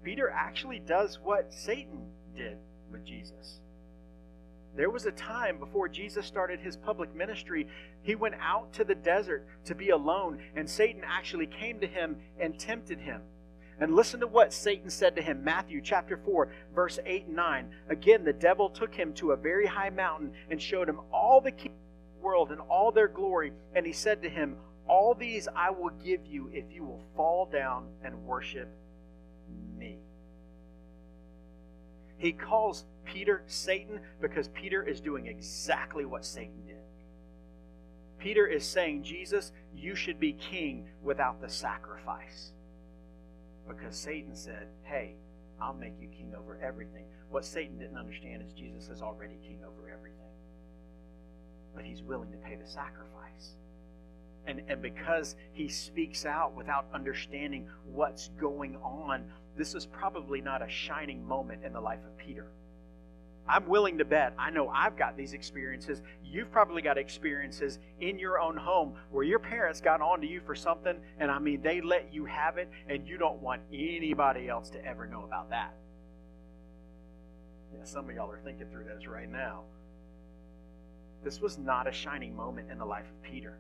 Peter 0.03 0.29
actually 0.29 0.79
does 0.79 1.19
what 1.23 1.53
Satan 1.53 2.07
did 2.35 2.57
with 2.91 3.05
Jesus. 3.05 3.59
There 4.75 4.89
was 4.89 5.05
a 5.05 5.11
time 5.11 5.59
before 5.59 5.87
Jesus 5.87 6.25
started 6.25 6.59
his 6.59 6.75
public 6.75 7.15
ministry, 7.15 7.67
he 8.01 8.15
went 8.15 8.35
out 8.41 8.73
to 8.73 8.83
the 8.83 8.95
desert 8.95 9.45
to 9.65 9.75
be 9.75 9.91
alone, 9.91 10.39
and 10.55 10.67
Satan 10.67 11.03
actually 11.05 11.47
came 11.47 11.79
to 11.81 11.87
him 11.87 12.17
and 12.39 12.57
tempted 12.57 12.99
him. 12.99 13.21
And 13.79 13.95
listen 13.95 14.19
to 14.21 14.27
what 14.27 14.53
Satan 14.53 14.89
said 14.89 15.15
to 15.15 15.21
him 15.21 15.43
Matthew 15.43 15.81
chapter 15.81 16.17
4, 16.17 16.49
verse 16.73 16.97
8 17.05 17.27
and 17.27 17.35
9. 17.35 17.69
Again, 17.89 18.23
the 18.23 18.33
devil 18.33 18.69
took 18.69 18.95
him 18.95 19.13
to 19.13 19.33
a 19.33 19.37
very 19.37 19.67
high 19.67 19.91
mountain 19.91 20.31
and 20.49 20.59
showed 20.59 20.89
him 20.89 20.99
all 21.13 21.41
the 21.41 21.51
kingdoms 21.51 21.75
world 22.21 22.51
in 22.51 22.59
all 22.59 22.91
their 22.91 23.07
glory. 23.07 23.53
And 23.73 23.85
he 23.85 23.93
said 23.93 24.21
to 24.23 24.29
him, 24.29 24.57
All 24.87 25.13
these 25.13 25.47
I 25.55 25.69
will 25.69 25.91
give 26.03 26.25
you 26.25 26.49
if 26.53 26.65
you 26.71 26.83
will 26.83 27.01
fall 27.15 27.45
down 27.45 27.87
and 28.03 28.25
worship 28.25 28.69
me. 29.77 29.97
He 32.17 32.33
calls 32.33 32.85
Peter 33.05 33.43
Satan 33.47 33.99
because 34.21 34.49
Peter 34.49 34.83
is 34.83 34.99
doing 34.99 35.27
exactly 35.27 36.05
what 36.05 36.25
Satan 36.25 36.65
did. 36.67 36.75
Peter 38.19 38.45
is 38.45 38.65
saying, 38.65 39.03
Jesus, 39.03 39.53
you 39.73 39.95
should 39.95 40.19
be 40.19 40.33
king 40.33 40.85
without 41.01 41.41
the 41.41 41.49
sacrifice. 41.49 42.51
Because 43.67 43.95
Satan 43.95 44.35
said, 44.35 44.67
hey, 44.83 45.15
I'll 45.61 45.73
make 45.73 45.93
you 46.01 46.07
king 46.07 46.33
over 46.37 46.59
everything. 46.61 47.05
What 47.29 47.45
Satan 47.45 47.77
didn't 47.77 47.97
understand 47.97 48.43
is 48.45 48.53
Jesus 48.53 48.89
is 48.89 49.01
already 49.01 49.35
king 49.45 49.59
over 49.65 49.89
everything. 49.89 50.28
But 51.75 51.85
he's 51.85 52.01
willing 52.01 52.31
to 52.31 52.37
pay 52.37 52.55
the 52.55 52.67
sacrifice. 52.67 53.55
And, 54.45 54.61
and 54.67 54.81
because 54.81 55.35
he 55.53 55.67
speaks 55.67 56.25
out 56.25 56.55
without 56.55 56.87
understanding 56.93 57.67
what's 57.85 58.29
going 58.39 58.75
on, 58.77 59.25
this 59.57 59.75
is 59.75 59.85
probably 59.85 60.41
not 60.41 60.61
a 60.61 60.69
shining 60.69 61.27
moment 61.27 61.63
in 61.63 61.73
the 61.73 61.81
life 61.81 61.99
of 62.05 62.17
Peter. 62.17 62.47
I'm 63.47 63.67
willing 63.67 63.97
to 63.97 64.05
bet, 64.05 64.33
I 64.37 64.51
know 64.51 64.69
I've 64.69 64.95
got 64.95 65.17
these 65.17 65.33
experiences. 65.33 66.03
You've 66.23 66.51
probably 66.51 66.83
got 66.83 66.99
experiences 66.99 67.79
in 67.99 68.19
your 68.19 68.39
own 68.39 68.55
home 68.55 68.93
where 69.09 69.23
your 69.23 69.39
parents 69.39 69.81
got 69.81 70.01
on 70.01 70.21
to 70.21 70.27
you 70.27 70.39
for 70.45 70.53
something, 70.53 70.95
and 71.19 71.31
I 71.31 71.39
mean, 71.39 71.61
they 71.63 71.81
let 71.81 72.13
you 72.13 72.25
have 72.25 72.57
it, 72.57 72.69
and 72.87 73.07
you 73.07 73.17
don't 73.17 73.41
want 73.41 73.61
anybody 73.73 74.49
else 74.49 74.69
to 74.71 74.85
ever 74.85 75.07
know 75.07 75.23
about 75.23 75.49
that. 75.49 75.73
Yeah, 77.73 77.83
some 77.85 78.07
of 78.07 78.15
y'all 78.15 78.31
are 78.31 78.39
thinking 78.43 78.67
through 78.71 78.85
this 78.85 79.07
right 79.07 79.29
now. 79.31 79.63
This 81.23 81.41
was 81.41 81.57
not 81.57 81.87
a 81.87 81.91
shining 81.91 82.35
moment 82.35 82.71
in 82.71 82.77
the 82.77 82.85
life 82.85 83.05
of 83.09 83.21
Peter 83.21 83.59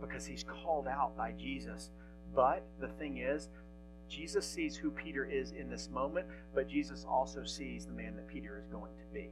because 0.00 0.26
he's 0.26 0.44
called 0.44 0.86
out 0.86 1.16
by 1.16 1.32
Jesus. 1.32 1.90
But 2.34 2.64
the 2.80 2.88
thing 2.88 3.18
is, 3.18 3.48
Jesus 4.08 4.46
sees 4.46 4.76
who 4.76 4.90
Peter 4.90 5.24
is 5.24 5.52
in 5.52 5.68
this 5.68 5.88
moment, 5.88 6.26
but 6.54 6.68
Jesus 6.68 7.04
also 7.08 7.44
sees 7.44 7.86
the 7.86 7.92
man 7.92 8.14
that 8.16 8.28
Peter 8.28 8.58
is 8.58 8.66
going 8.66 8.92
to 8.96 9.14
be. 9.14 9.30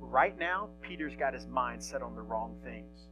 Right 0.00 0.38
now, 0.38 0.68
Peter's 0.82 1.16
got 1.16 1.34
his 1.34 1.46
mind 1.46 1.82
set 1.82 2.02
on 2.02 2.14
the 2.14 2.22
wrong 2.22 2.56
things. 2.64 3.08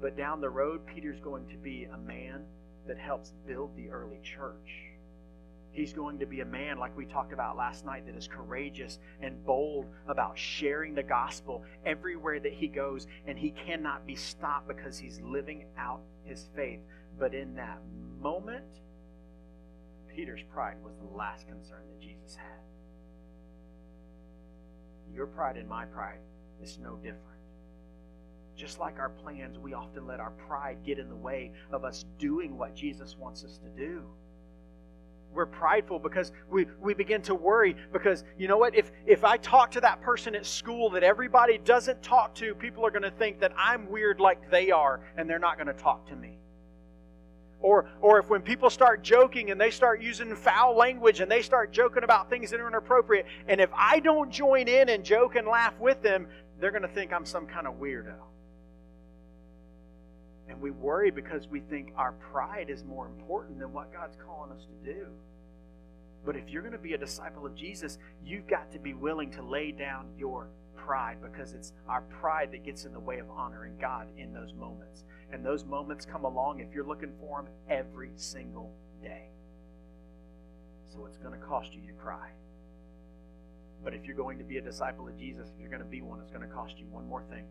But 0.00 0.16
down 0.16 0.40
the 0.40 0.50
road, 0.50 0.86
Peter's 0.86 1.20
going 1.20 1.46
to 1.48 1.56
be 1.56 1.84
a 1.84 1.98
man 1.98 2.44
that 2.86 2.98
helps 2.98 3.32
build 3.46 3.76
the 3.76 3.90
early 3.90 4.20
church. 4.22 4.83
He's 5.74 5.92
going 5.92 6.20
to 6.20 6.26
be 6.26 6.40
a 6.40 6.44
man, 6.44 6.78
like 6.78 6.96
we 6.96 7.04
talked 7.04 7.32
about 7.32 7.56
last 7.56 7.84
night, 7.84 8.06
that 8.06 8.14
is 8.14 8.28
courageous 8.28 9.00
and 9.20 9.44
bold 9.44 9.86
about 10.06 10.38
sharing 10.38 10.94
the 10.94 11.02
gospel 11.02 11.64
everywhere 11.84 12.38
that 12.38 12.52
he 12.52 12.68
goes, 12.68 13.08
and 13.26 13.36
he 13.36 13.50
cannot 13.50 14.06
be 14.06 14.14
stopped 14.14 14.68
because 14.68 14.96
he's 14.96 15.20
living 15.20 15.66
out 15.76 16.00
his 16.24 16.46
faith. 16.54 16.78
But 17.18 17.34
in 17.34 17.56
that 17.56 17.80
moment, 18.20 18.64
Peter's 20.14 20.44
pride 20.52 20.76
was 20.84 20.94
the 20.96 21.16
last 21.16 21.48
concern 21.48 21.82
that 21.88 22.00
Jesus 22.00 22.36
had. 22.36 22.62
Your 25.12 25.26
pride 25.26 25.56
and 25.56 25.68
my 25.68 25.86
pride 25.86 26.20
is 26.62 26.78
no 26.80 26.94
different. 26.96 27.20
Just 28.56 28.78
like 28.78 29.00
our 29.00 29.08
plans, 29.08 29.58
we 29.58 29.74
often 29.74 30.06
let 30.06 30.20
our 30.20 30.30
pride 30.46 30.78
get 30.86 31.00
in 31.00 31.08
the 31.08 31.16
way 31.16 31.50
of 31.72 31.84
us 31.84 32.04
doing 32.20 32.56
what 32.56 32.76
Jesus 32.76 33.16
wants 33.18 33.42
us 33.42 33.58
to 33.58 33.68
do. 33.70 34.04
We're 35.34 35.46
prideful 35.46 35.98
because 35.98 36.32
we, 36.50 36.66
we 36.80 36.94
begin 36.94 37.20
to 37.22 37.34
worry 37.34 37.76
because 37.92 38.24
you 38.38 38.46
know 38.46 38.56
what? 38.56 38.74
If 38.74 38.92
if 39.04 39.24
I 39.24 39.36
talk 39.36 39.70
to 39.72 39.80
that 39.80 40.00
person 40.00 40.34
at 40.34 40.46
school 40.46 40.90
that 40.90 41.02
everybody 41.02 41.58
doesn't 41.58 42.02
talk 42.02 42.34
to, 42.36 42.54
people 42.54 42.86
are 42.86 42.90
going 42.90 43.02
to 43.02 43.10
think 43.10 43.40
that 43.40 43.52
I'm 43.56 43.90
weird 43.90 44.20
like 44.20 44.50
they 44.50 44.70
are, 44.70 45.00
and 45.16 45.28
they're 45.28 45.38
not 45.38 45.56
going 45.56 45.66
to 45.66 45.82
talk 45.82 46.06
to 46.08 46.16
me. 46.16 46.38
Or, 47.64 47.86
or 48.02 48.18
if 48.18 48.28
when 48.28 48.42
people 48.42 48.68
start 48.68 49.02
joking 49.02 49.50
and 49.50 49.58
they 49.58 49.70
start 49.70 50.02
using 50.02 50.36
foul 50.36 50.76
language 50.76 51.20
and 51.20 51.30
they 51.30 51.40
start 51.40 51.72
joking 51.72 52.04
about 52.04 52.28
things 52.28 52.50
that 52.50 52.60
are 52.60 52.68
inappropriate, 52.68 53.24
and 53.48 53.58
if 53.58 53.70
I 53.74 54.00
don't 54.00 54.30
join 54.30 54.68
in 54.68 54.90
and 54.90 55.02
joke 55.02 55.34
and 55.34 55.48
laugh 55.48 55.72
with 55.80 56.02
them, 56.02 56.26
they're 56.60 56.70
going 56.70 56.82
to 56.82 56.88
think 56.88 57.10
I'm 57.10 57.24
some 57.24 57.46
kind 57.46 57.66
of 57.66 57.80
weirdo. 57.80 58.16
And 60.48 60.60
we 60.60 60.70
worry 60.70 61.10
because 61.10 61.48
we 61.48 61.60
think 61.60 61.92
our 61.96 62.12
pride 62.12 62.68
is 62.68 62.84
more 62.84 63.06
important 63.06 63.58
than 63.58 63.72
what 63.72 63.92
God's 63.92 64.16
calling 64.16 64.52
us 64.52 64.66
to 64.66 64.92
do. 64.92 65.06
But 66.24 66.36
if 66.36 66.48
you're 66.48 66.62
going 66.62 66.72
to 66.72 66.78
be 66.78 66.94
a 66.94 66.98
disciple 66.98 67.46
of 67.46 67.54
Jesus, 67.54 67.98
you've 68.24 68.46
got 68.46 68.70
to 68.72 68.78
be 68.78 68.94
willing 68.94 69.30
to 69.32 69.42
lay 69.42 69.72
down 69.72 70.06
your 70.18 70.48
pride 70.76 71.18
because 71.22 71.52
it's 71.52 71.72
our 71.88 72.02
pride 72.02 72.50
that 72.52 72.64
gets 72.64 72.84
in 72.84 72.92
the 72.92 73.00
way 73.00 73.18
of 73.18 73.30
honoring 73.30 73.74
God 73.80 74.08
in 74.16 74.32
those 74.32 74.52
moments. 74.54 75.04
And 75.32 75.44
those 75.44 75.64
moments 75.64 76.04
come 76.04 76.24
along 76.24 76.60
if 76.60 76.74
you're 76.74 76.86
looking 76.86 77.12
for 77.20 77.42
them 77.42 77.52
every 77.68 78.10
single 78.16 78.70
day. 79.02 79.28
So 80.92 81.06
it's 81.06 81.18
going 81.18 81.38
to 81.38 81.44
cost 81.44 81.74
you 81.74 81.80
to 81.86 81.92
cry. 81.92 82.28
But 83.82 83.94
if 83.94 84.06
you're 84.06 84.16
going 84.16 84.38
to 84.38 84.44
be 84.44 84.58
a 84.58 84.62
disciple 84.62 85.08
of 85.08 85.18
Jesus, 85.18 85.48
if 85.54 85.60
you're 85.60 85.70
going 85.70 85.82
to 85.82 85.88
be 85.88 86.00
one, 86.00 86.20
it's 86.20 86.30
going 86.30 86.46
to 86.46 86.54
cost 86.54 86.78
you 86.78 86.86
one 86.90 87.06
more 87.06 87.22
thing. 87.28 87.44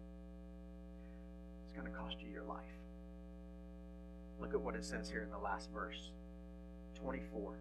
It's 1.65 1.73
going 1.77 1.91
to 1.91 1.97
cost 1.97 2.15
you 2.21 2.31
your 2.31 2.43
life. 2.43 2.63
Look 4.39 4.53
at 4.53 4.61
what 4.61 4.75
it 4.75 4.85
says 4.85 5.09
here 5.09 5.23
in 5.23 5.29
the 5.29 5.37
last 5.37 5.69
verse 5.73 6.11
24. 6.99 7.53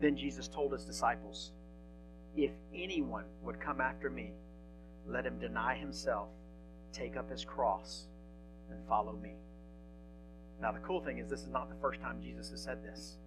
Then 0.00 0.16
Jesus 0.16 0.48
told 0.48 0.72
his 0.72 0.84
disciples, 0.84 1.52
If 2.36 2.52
anyone 2.74 3.24
would 3.42 3.60
come 3.60 3.80
after 3.80 4.10
me, 4.10 4.32
let 5.06 5.26
him 5.26 5.38
deny 5.38 5.74
himself, 5.74 6.28
take 6.92 7.16
up 7.16 7.30
his 7.30 7.44
cross, 7.44 8.06
and 8.70 8.78
follow 8.88 9.12
me. 9.12 9.34
Now 10.60 10.72
the 10.72 10.80
cool 10.80 11.00
thing 11.00 11.18
is 11.18 11.28
this 11.28 11.42
is 11.42 11.48
not 11.48 11.68
the 11.68 11.80
first 11.80 12.00
time 12.00 12.20
Jesus 12.22 12.50
has 12.50 12.62
said 12.62 12.82
this. 12.82 13.18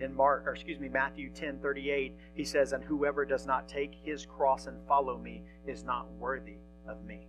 In 0.00 0.14
Mark, 0.14 0.46
or 0.46 0.54
excuse 0.54 0.80
me, 0.80 0.88
Matthew 0.88 1.30
10 1.30 1.58
38, 1.58 2.16
he 2.34 2.44
says, 2.44 2.72
And 2.72 2.82
whoever 2.82 3.24
does 3.24 3.46
not 3.46 3.68
take 3.68 3.94
his 4.02 4.24
cross 4.24 4.66
and 4.66 4.76
follow 4.88 5.18
me 5.18 5.42
is 5.66 5.84
not 5.84 6.10
worthy 6.18 6.56
of 6.88 7.04
me. 7.04 7.26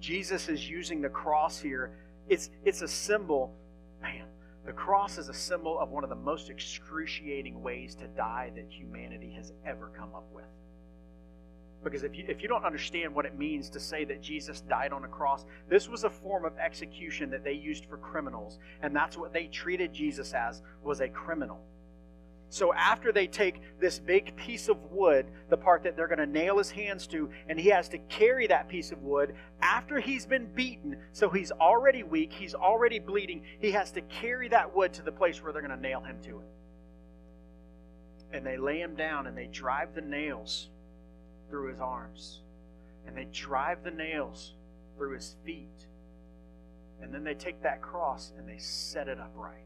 Jesus 0.00 0.48
is 0.48 0.70
using 0.70 1.02
the 1.02 1.08
cross 1.08 1.60
here. 1.60 1.92
It's 2.28 2.50
it's 2.64 2.82
a 2.82 2.88
symbol, 2.88 3.54
man. 4.02 4.26
The 4.66 4.72
cross 4.72 5.16
is 5.16 5.28
a 5.28 5.34
symbol 5.34 5.78
of 5.78 5.90
one 5.90 6.04
of 6.04 6.10
the 6.10 6.16
most 6.16 6.50
excruciating 6.50 7.62
ways 7.62 7.94
to 7.96 8.06
die 8.08 8.52
that 8.54 8.66
humanity 8.68 9.32
has 9.36 9.52
ever 9.64 9.90
come 9.96 10.14
up 10.14 10.26
with. 10.32 10.44
Because 11.82 12.02
if 12.02 12.16
you, 12.16 12.24
if 12.28 12.42
you 12.42 12.48
don't 12.48 12.64
understand 12.64 13.14
what 13.14 13.24
it 13.24 13.38
means 13.38 13.70
to 13.70 13.80
say 13.80 14.04
that 14.04 14.20
Jesus 14.20 14.60
died 14.62 14.92
on 14.92 15.04
a 15.04 15.08
cross, 15.08 15.44
this 15.68 15.88
was 15.88 16.04
a 16.04 16.10
form 16.10 16.44
of 16.44 16.52
execution 16.58 17.30
that 17.30 17.44
they 17.44 17.52
used 17.52 17.86
for 17.86 17.96
criminals. 17.96 18.58
And 18.82 18.94
that's 18.94 19.16
what 19.16 19.32
they 19.32 19.46
treated 19.46 19.92
Jesus 19.92 20.34
as, 20.34 20.60
was 20.82 21.00
a 21.00 21.08
criminal. 21.08 21.60
So 22.50 22.72
after 22.72 23.12
they 23.12 23.26
take 23.26 23.60
this 23.78 23.98
big 23.98 24.34
piece 24.36 24.68
of 24.68 24.78
wood, 24.90 25.26
the 25.50 25.56
part 25.56 25.82
that 25.82 25.96
they're 25.96 26.08
going 26.08 26.18
to 26.18 26.26
nail 26.26 26.56
his 26.56 26.70
hands 26.70 27.06
to, 27.08 27.28
and 27.48 27.60
he 27.60 27.68
has 27.68 27.88
to 27.90 27.98
carry 27.98 28.46
that 28.46 28.68
piece 28.68 28.90
of 28.90 29.02
wood 29.02 29.34
after 29.60 30.00
he's 30.00 30.24
been 30.24 30.46
beaten, 30.54 30.96
so 31.12 31.28
he's 31.28 31.52
already 31.52 32.02
weak, 32.02 32.32
he's 32.32 32.54
already 32.54 32.98
bleeding, 32.98 33.42
he 33.60 33.70
has 33.72 33.90
to 33.92 34.00
carry 34.02 34.48
that 34.48 34.74
wood 34.74 34.94
to 34.94 35.02
the 35.02 35.12
place 35.12 35.42
where 35.42 35.52
they're 35.52 35.62
going 35.62 35.76
to 35.76 35.80
nail 35.80 36.00
him 36.00 36.16
to 36.22 36.40
it. 36.40 36.48
And 38.32 38.46
they 38.46 38.56
lay 38.56 38.80
him 38.80 38.94
down 38.94 39.26
and 39.26 39.36
they 39.36 39.46
drive 39.46 39.94
the 39.94 40.00
nails 40.00 40.68
through 41.50 41.68
his 41.68 41.80
arms. 41.80 42.40
And 43.06 43.16
they 43.16 43.26
drive 43.32 43.84
the 43.84 43.90
nails 43.90 44.54
through 44.96 45.14
his 45.14 45.36
feet. 45.44 45.86
And 47.00 47.12
then 47.12 47.24
they 47.24 47.34
take 47.34 47.62
that 47.62 47.80
cross 47.80 48.32
and 48.36 48.48
they 48.48 48.58
set 48.58 49.08
it 49.08 49.18
upright. 49.18 49.64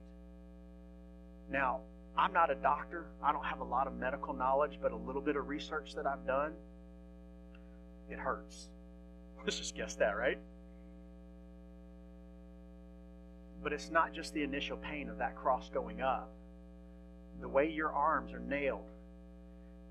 Now, 1.50 1.80
I'm 2.16 2.32
not 2.32 2.50
a 2.50 2.54
doctor. 2.54 3.06
I 3.22 3.32
don't 3.32 3.44
have 3.44 3.60
a 3.60 3.64
lot 3.64 3.86
of 3.86 3.96
medical 3.96 4.34
knowledge, 4.34 4.78
but 4.80 4.92
a 4.92 4.96
little 4.96 5.22
bit 5.22 5.36
of 5.36 5.48
research 5.48 5.94
that 5.94 6.06
I've 6.06 6.26
done, 6.26 6.52
it 8.10 8.18
hurts. 8.18 8.68
Let's 9.42 9.58
just 9.58 9.74
guess 9.74 9.94
that, 9.96 10.16
right? 10.16 10.38
But 13.62 13.72
it's 13.72 13.90
not 13.90 14.12
just 14.12 14.34
the 14.34 14.42
initial 14.42 14.76
pain 14.76 15.08
of 15.08 15.18
that 15.18 15.36
cross 15.36 15.70
going 15.72 16.00
up. 16.00 16.30
The 17.40 17.48
way 17.48 17.70
your 17.70 17.92
arms 17.92 18.32
are 18.32 18.40
nailed, 18.40 18.90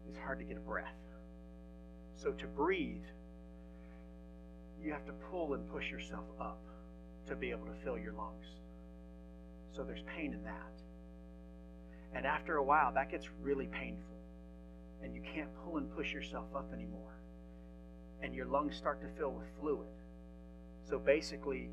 it's 0.08 0.20
hard 0.20 0.40
to 0.40 0.46
get 0.46 0.58
a 0.58 0.62
breath. 0.62 0.88
So 2.16 2.32
to 2.32 2.48
breathe, 2.48 3.04
you 4.84 4.92
have 4.92 5.06
to 5.06 5.14
pull 5.32 5.54
and 5.54 5.68
push 5.70 5.90
yourself 5.90 6.26
up 6.40 6.60
to 7.28 7.36
be 7.36 7.50
able 7.52 7.66
to 7.66 7.74
fill 7.84 7.98
your 7.98 8.14
lungs. 8.14 8.46
So 9.76 9.84
there's 9.84 10.04
pain 10.04 10.34
in 10.34 10.44
that. 10.44 10.72
And 12.14 12.26
after 12.26 12.58
a 12.58 12.64
while, 12.64 12.92
that 12.94 13.10
gets 13.10 13.30
really 13.42 13.68
painful. 13.68 14.16
And 15.04 15.16
you 15.16 15.22
can't 15.22 15.50
pull 15.64 15.78
and 15.78 15.90
push 15.96 16.14
yourself 16.14 16.48
up 16.56 16.72
anymore. 16.74 17.16
And 18.22 18.36
your 18.36 18.46
lungs 18.46 18.76
start 18.76 19.02
to 19.02 19.08
fill 19.18 19.32
with 19.32 19.48
fluid. 19.60 19.88
So 20.88 21.00
basically, 21.00 21.70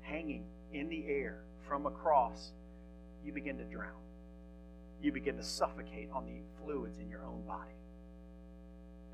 hanging 0.00 0.44
in 0.72 0.88
the 0.88 1.04
air 1.06 1.42
from 1.68 1.86
a 1.86 1.90
cross, 1.90 2.52
you 3.24 3.32
begin 3.32 3.56
to 3.58 3.64
drown. 3.64 3.92
You 5.00 5.12
begin 5.12 5.36
to 5.36 5.42
suffocate 5.42 6.08
on 6.12 6.24
the 6.24 6.40
fluids 6.62 6.98
in 6.98 7.08
your 7.08 7.24
own 7.24 7.42
body. 7.46 7.74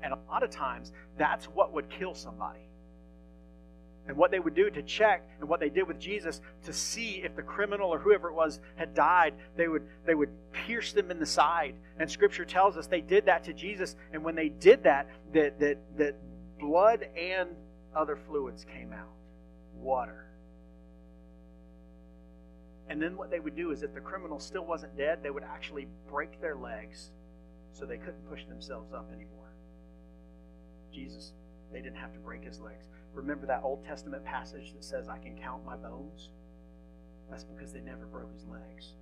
And 0.01 0.13
a 0.13 0.19
lot 0.29 0.41
of 0.41 0.49
times, 0.49 0.91
that's 1.17 1.45
what 1.45 1.73
would 1.73 1.89
kill 1.89 2.13
somebody. 2.13 2.70
And 4.07 4.17
what 4.17 4.31
they 4.31 4.39
would 4.39 4.55
do 4.55 4.69
to 4.69 4.81
check, 4.81 5.27
and 5.39 5.47
what 5.47 5.59
they 5.59 5.69
did 5.69 5.87
with 5.87 5.99
Jesus 5.99 6.41
to 6.63 6.73
see 6.73 7.21
if 7.23 7.35
the 7.35 7.43
criminal 7.43 7.89
or 7.89 7.99
whoever 7.99 8.29
it 8.29 8.33
was 8.33 8.59
had 8.75 8.95
died, 8.95 9.35
they 9.55 9.67
would 9.67 9.83
they 10.05 10.15
would 10.15 10.31
pierce 10.51 10.91
them 10.91 11.11
in 11.11 11.19
the 11.19 11.25
side. 11.25 11.75
And 11.99 12.09
Scripture 12.09 12.43
tells 12.43 12.77
us 12.77 12.87
they 12.87 13.01
did 13.01 13.25
that 13.25 13.43
to 13.43 13.53
Jesus. 13.53 13.95
And 14.11 14.23
when 14.23 14.35
they 14.35 14.49
did 14.49 14.83
that, 14.83 15.07
that 15.33 15.59
that 15.59 15.77
that 15.97 16.15
blood 16.59 17.07
and 17.15 17.49
other 17.95 18.15
fluids 18.15 18.65
came 18.65 18.91
out, 18.91 19.13
water. 19.75 20.25
And 22.89 23.01
then 23.01 23.15
what 23.15 23.31
they 23.31 23.39
would 23.39 23.55
do 23.55 23.71
is, 23.71 23.83
if 23.83 23.93
the 23.93 24.01
criminal 24.01 24.39
still 24.39 24.65
wasn't 24.65 24.97
dead, 24.97 25.19
they 25.23 25.29
would 25.29 25.43
actually 25.43 25.87
break 26.09 26.41
their 26.41 26.55
legs 26.55 27.11
so 27.71 27.85
they 27.85 27.97
couldn't 27.97 28.29
push 28.29 28.45
themselves 28.45 28.91
up 28.91 29.09
anymore. 29.13 29.53
Jesus, 30.93 31.31
they 31.71 31.79
didn't 31.79 31.95
have 31.95 32.11
to 32.13 32.19
break 32.19 32.43
his 32.43 32.59
legs. 32.59 32.87
Remember 33.13 33.45
that 33.45 33.61
Old 33.63 33.85
Testament 33.85 34.23
passage 34.23 34.73
that 34.73 34.83
says, 34.83 35.09
I 35.09 35.17
can 35.17 35.37
count 35.37 35.65
my 35.65 35.75
bones? 35.75 36.29
That's 37.29 37.43
because 37.43 37.73
they 37.73 37.81
never 37.81 38.05
broke 38.05 38.33
his 38.33 38.45
legs. 38.45 38.93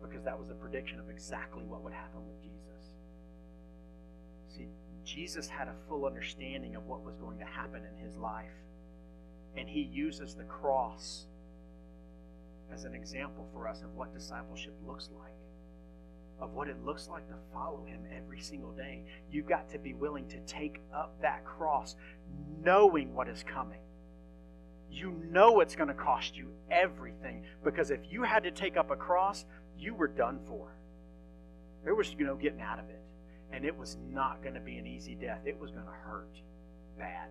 Because 0.00 0.24
that 0.24 0.38
was 0.38 0.50
a 0.50 0.54
prediction 0.54 0.98
of 0.98 1.08
exactly 1.10 1.64
what 1.64 1.82
would 1.82 1.92
happen 1.92 2.20
with 2.26 2.40
Jesus. 2.42 2.94
See, 4.48 4.68
Jesus 5.04 5.48
had 5.48 5.68
a 5.68 5.74
full 5.88 6.06
understanding 6.06 6.76
of 6.76 6.86
what 6.86 7.04
was 7.04 7.16
going 7.16 7.38
to 7.38 7.44
happen 7.44 7.82
in 7.84 8.04
his 8.04 8.16
life. 8.16 8.52
And 9.56 9.68
he 9.68 9.80
uses 9.80 10.34
the 10.34 10.44
cross 10.44 11.26
as 12.72 12.84
an 12.84 12.94
example 12.94 13.46
for 13.52 13.68
us 13.68 13.82
of 13.82 13.94
what 13.94 14.14
discipleship 14.14 14.74
looks 14.86 15.10
like 15.18 15.41
of 16.42 16.52
what 16.54 16.66
it 16.66 16.76
looks 16.84 17.08
like 17.08 17.26
to 17.28 17.34
follow 17.54 17.84
him 17.86 18.00
every 18.14 18.40
single 18.40 18.72
day. 18.72 19.04
You've 19.30 19.48
got 19.48 19.70
to 19.70 19.78
be 19.78 19.94
willing 19.94 20.26
to 20.28 20.40
take 20.40 20.80
up 20.92 21.14
that 21.22 21.44
cross 21.44 21.94
knowing 22.64 23.14
what 23.14 23.28
is 23.28 23.44
coming. 23.44 23.78
You 24.90 25.22
know 25.30 25.60
it's 25.60 25.76
going 25.76 25.88
to 25.88 25.94
cost 25.94 26.36
you 26.36 26.48
everything 26.70 27.44
because 27.62 27.92
if 27.92 28.00
you 28.10 28.24
had 28.24 28.42
to 28.42 28.50
take 28.50 28.76
up 28.76 28.90
a 28.90 28.96
cross, 28.96 29.44
you 29.78 29.94
were 29.94 30.08
done 30.08 30.40
for. 30.44 30.74
There 31.84 31.94
was 31.94 32.14
no 32.18 32.34
getting 32.34 32.60
out 32.60 32.80
of 32.80 32.88
it. 32.90 33.00
And 33.52 33.64
it 33.64 33.76
was 33.76 33.96
not 34.10 34.42
going 34.42 34.54
to 34.54 34.60
be 34.60 34.78
an 34.78 34.86
easy 34.86 35.14
death. 35.14 35.42
It 35.46 35.58
was 35.58 35.70
going 35.70 35.84
to 35.84 35.92
hurt 35.92 36.34
bad. 36.98 37.28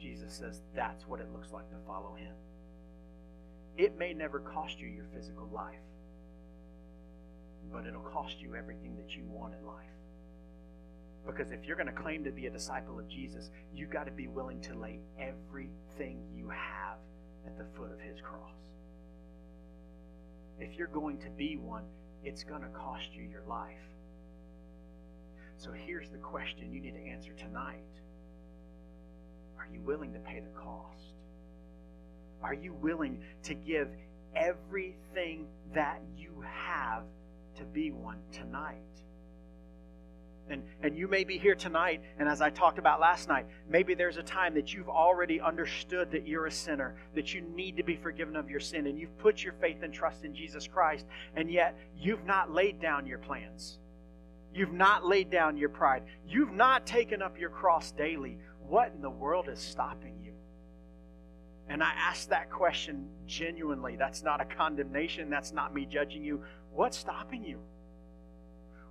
Jesus 0.00 0.34
says 0.34 0.62
that's 0.74 1.08
what 1.08 1.20
it 1.20 1.32
looks 1.32 1.50
like 1.50 1.68
to 1.70 1.76
follow 1.84 2.14
him. 2.14 2.32
It 3.76 3.98
may 3.98 4.14
never 4.14 4.38
cost 4.38 4.78
you 4.78 4.86
your 4.86 5.06
physical 5.12 5.48
life 5.52 5.80
but 7.72 7.86
it'll 7.86 8.00
cost 8.00 8.40
you 8.40 8.54
everything 8.54 8.96
that 8.96 9.16
you 9.16 9.24
want 9.26 9.54
in 9.54 9.66
life. 9.66 9.76
Because 11.26 11.50
if 11.50 11.64
you're 11.64 11.76
going 11.76 11.88
to 11.88 11.92
claim 11.92 12.22
to 12.24 12.30
be 12.30 12.46
a 12.46 12.50
disciple 12.50 12.98
of 12.98 13.08
Jesus, 13.08 13.50
you've 13.74 13.90
got 13.90 14.06
to 14.06 14.12
be 14.12 14.28
willing 14.28 14.60
to 14.62 14.74
lay 14.74 15.00
everything 15.18 16.22
you 16.34 16.48
have 16.48 16.98
at 17.46 17.58
the 17.58 17.64
foot 17.76 17.90
of 17.92 18.00
his 18.00 18.20
cross. 18.20 18.54
If 20.58 20.78
you're 20.78 20.86
going 20.86 21.18
to 21.18 21.30
be 21.30 21.56
one, 21.56 21.84
it's 22.24 22.44
going 22.44 22.62
to 22.62 22.68
cost 22.68 23.08
you 23.12 23.24
your 23.24 23.42
life. 23.48 23.74
So 25.58 25.72
here's 25.72 26.08
the 26.10 26.18
question 26.18 26.72
you 26.72 26.80
need 26.80 26.94
to 26.94 27.06
answer 27.06 27.32
tonight 27.32 27.82
Are 29.58 29.66
you 29.72 29.80
willing 29.80 30.12
to 30.12 30.18
pay 30.20 30.40
the 30.40 30.60
cost? 30.60 31.14
Are 32.42 32.54
you 32.54 32.74
willing 32.74 33.20
to 33.44 33.54
give 33.54 33.88
everything 34.34 35.46
that 35.74 36.00
you 36.16 36.44
have 36.44 37.04
to 37.56 37.64
be 37.64 37.90
one 37.90 38.18
tonight. 38.32 38.76
And, 40.48 40.62
and 40.80 40.96
you 40.96 41.08
may 41.08 41.24
be 41.24 41.38
here 41.38 41.56
tonight, 41.56 42.02
and 42.18 42.28
as 42.28 42.40
I 42.40 42.50
talked 42.50 42.78
about 42.78 43.00
last 43.00 43.28
night, 43.28 43.46
maybe 43.68 43.94
there's 43.94 44.16
a 44.16 44.22
time 44.22 44.54
that 44.54 44.72
you've 44.72 44.88
already 44.88 45.40
understood 45.40 46.12
that 46.12 46.26
you're 46.26 46.46
a 46.46 46.52
sinner, 46.52 46.94
that 47.16 47.34
you 47.34 47.40
need 47.40 47.76
to 47.78 47.82
be 47.82 47.96
forgiven 47.96 48.36
of 48.36 48.48
your 48.48 48.60
sin, 48.60 48.86
and 48.86 48.96
you've 48.96 49.18
put 49.18 49.42
your 49.42 49.54
faith 49.54 49.78
and 49.82 49.92
trust 49.92 50.24
in 50.24 50.34
Jesus 50.34 50.68
Christ, 50.68 51.04
and 51.34 51.50
yet 51.50 51.76
you've 51.98 52.24
not 52.24 52.52
laid 52.52 52.80
down 52.80 53.06
your 53.06 53.18
plans. 53.18 53.78
You've 54.54 54.72
not 54.72 55.04
laid 55.04 55.30
down 55.30 55.56
your 55.56 55.68
pride. 55.68 56.04
You've 56.28 56.52
not 56.52 56.86
taken 56.86 57.22
up 57.22 57.38
your 57.38 57.50
cross 57.50 57.90
daily. 57.90 58.38
What 58.68 58.92
in 58.94 59.02
the 59.02 59.10
world 59.10 59.48
is 59.48 59.58
stopping 59.58 60.14
you? 60.24 60.32
And 61.68 61.82
I 61.82 61.92
ask 61.96 62.28
that 62.28 62.50
question 62.50 63.08
genuinely. 63.26 63.96
That's 63.96 64.22
not 64.22 64.40
a 64.40 64.44
condemnation. 64.44 65.28
That's 65.28 65.52
not 65.52 65.74
me 65.74 65.84
judging 65.84 66.22
you. 66.22 66.42
What's 66.76 66.98
stopping 66.98 67.42
you? 67.42 67.58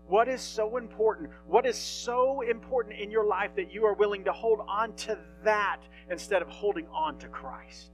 What 0.08 0.28
is 0.28 0.42
so 0.42 0.78
important? 0.78 1.30
What 1.48 1.68
is 1.68 1.78
so 1.78 2.42
important 2.42 3.00
in 3.00 3.12
your 3.12 3.26
life 3.26 3.52
that 3.56 3.72
you 3.72 3.86
are 3.86 3.94
willing 3.94 4.24
to 4.26 4.32
hold 4.32 4.60
on 4.68 4.94
to 4.98 5.18
that 5.44 5.82
instead 6.10 6.42
of 6.42 6.48
holding 6.48 6.88
on 6.88 7.18
to 7.20 7.28
Christ 7.28 7.92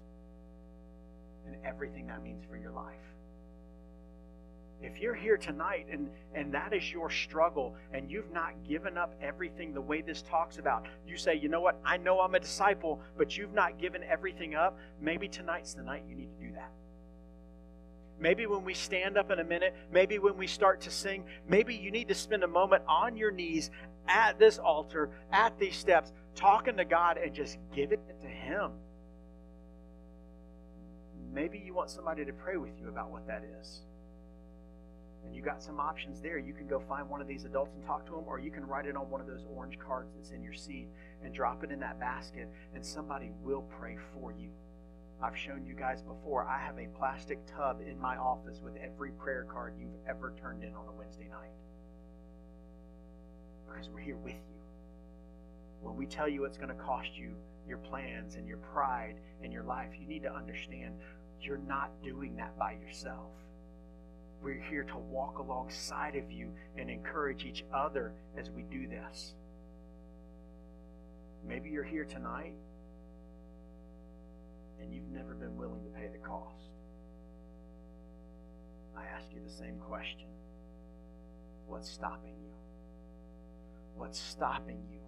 and 1.45 1.57
everything 1.65 2.07
that 2.07 2.23
means 2.23 2.43
for 2.49 2.55
your 2.55 2.71
life? 2.71 2.95
If 4.81 4.99
you're 4.99 5.13
here 5.13 5.37
tonight 5.37 5.87
and, 5.91 6.09
and 6.33 6.53
that 6.53 6.73
is 6.73 6.91
your 6.91 7.09
struggle 7.09 7.75
and 7.93 8.09
you've 8.09 8.31
not 8.31 8.53
given 8.67 8.97
up 8.97 9.13
everything 9.21 9.73
the 9.73 9.81
way 9.81 10.01
this 10.01 10.21
talks 10.21 10.57
about, 10.57 10.87
you 11.05 11.17
say, 11.17 11.35
you 11.35 11.49
know 11.49 11.61
what, 11.61 11.79
I 11.85 11.97
know 11.97 12.21
I'm 12.21 12.33
a 12.33 12.39
disciple, 12.39 13.01
but 13.17 13.37
you've 13.37 13.53
not 13.53 13.77
given 13.77 14.03
everything 14.03 14.55
up, 14.55 14.79
maybe 15.01 15.27
tonight's 15.27 15.73
the 15.73 15.83
night 15.83 16.03
you 16.09 16.15
need 16.15 16.33
to. 16.39 16.40
Maybe 18.21 18.45
when 18.45 18.63
we 18.63 18.75
stand 18.75 19.17
up 19.17 19.31
in 19.31 19.39
a 19.39 19.43
minute, 19.43 19.75
maybe 19.91 20.19
when 20.19 20.37
we 20.37 20.45
start 20.45 20.79
to 20.81 20.91
sing, 20.91 21.25
maybe 21.49 21.75
you 21.75 21.89
need 21.89 22.07
to 22.09 22.15
spend 22.15 22.43
a 22.43 22.47
moment 22.47 22.83
on 22.87 23.17
your 23.17 23.31
knees 23.31 23.71
at 24.07 24.37
this 24.37 24.59
altar, 24.59 25.09
at 25.31 25.57
these 25.57 25.75
steps, 25.75 26.13
talking 26.35 26.77
to 26.77 26.85
God 26.85 27.17
and 27.17 27.33
just 27.33 27.57
give 27.75 27.91
it 27.91 27.99
to 28.21 28.27
Him. 28.27 28.71
Maybe 31.33 31.61
you 31.65 31.73
want 31.73 31.89
somebody 31.89 32.23
to 32.23 32.31
pray 32.31 32.57
with 32.57 32.79
you 32.79 32.89
about 32.89 33.09
what 33.09 33.25
that 33.25 33.43
is. 33.59 33.81
And 35.25 35.35
you 35.35 35.41
got 35.41 35.63
some 35.63 35.79
options 35.79 36.21
there. 36.21 36.37
You 36.37 36.53
can 36.53 36.67
go 36.67 36.79
find 36.79 37.09
one 37.09 37.21
of 37.21 37.27
these 37.27 37.45
adults 37.45 37.73
and 37.73 37.83
talk 37.85 38.05
to 38.05 38.11
them, 38.11 38.25
or 38.27 38.39
you 38.39 38.51
can 38.51 38.65
write 38.67 38.85
it 38.85 38.95
on 38.95 39.09
one 39.09 39.21
of 39.21 39.27
those 39.27 39.45
orange 39.55 39.79
cards 39.79 40.11
that's 40.15 40.29
in 40.29 40.43
your 40.43 40.53
seat 40.53 40.87
and 41.23 41.33
drop 41.33 41.63
it 41.63 41.71
in 41.71 41.79
that 41.79 41.99
basket, 41.99 42.49
and 42.75 42.85
somebody 42.85 43.31
will 43.43 43.63
pray 43.79 43.97
for 44.13 44.31
you. 44.31 44.49
I've 45.23 45.37
shown 45.37 45.65
you 45.67 45.75
guys 45.75 46.01
before, 46.01 46.47
I 46.47 46.57
have 46.59 46.79
a 46.79 46.87
plastic 46.97 47.39
tub 47.45 47.81
in 47.87 47.99
my 47.99 48.17
office 48.17 48.59
with 48.63 48.73
every 48.77 49.11
prayer 49.11 49.45
card 49.51 49.75
you've 49.79 49.89
ever 50.09 50.33
turned 50.41 50.63
in 50.63 50.73
on 50.73 50.87
a 50.87 50.91
Wednesday 50.91 51.27
night. 51.29 51.53
Because 53.67 53.89
we're 53.89 54.01
here 54.01 54.17
with 54.17 54.33
you. 54.33 54.61
When 55.81 55.95
we 55.95 56.07
tell 56.07 56.27
you 56.27 56.45
it's 56.45 56.57
going 56.57 56.69
to 56.69 56.83
cost 56.83 57.15
you 57.15 57.35
your 57.67 57.77
plans 57.77 58.35
and 58.35 58.47
your 58.47 58.57
pride 58.57 59.15
and 59.43 59.53
your 59.53 59.63
life, 59.63 59.91
you 59.99 60.07
need 60.07 60.23
to 60.23 60.33
understand 60.33 60.95
you're 61.39 61.61
not 61.67 61.91
doing 62.03 62.35
that 62.37 62.57
by 62.57 62.73
yourself. 62.73 63.31
We're 64.41 64.59
here 64.59 64.83
to 64.83 64.97
walk 64.97 65.37
alongside 65.37 66.15
of 66.15 66.31
you 66.31 66.51
and 66.77 66.89
encourage 66.89 67.45
each 67.45 67.63
other 67.71 68.13
as 68.35 68.49
we 68.49 68.63
do 68.63 68.87
this. 68.87 69.35
Maybe 71.47 71.69
you're 71.69 71.83
here 71.83 72.05
tonight 72.05 72.55
and 74.81 74.93
you've 74.93 75.09
never 75.11 75.33
been 75.33 75.55
willing 75.55 75.83
to 75.83 75.89
pay 75.89 76.07
the 76.11 76.17
cost. 76.17 76.71
I 78.97 79.03
ask 79.15 79.27
you 79.33 79.39
the 79.45 79.51
same 79.51 79.77
question 79.79 80.27
What's 81.67 81.89
stopping 81.89 82.35
you? 82.41 82.51
What's 83.95 84.19
stopping 84.19 84.83
you 84.91 84.99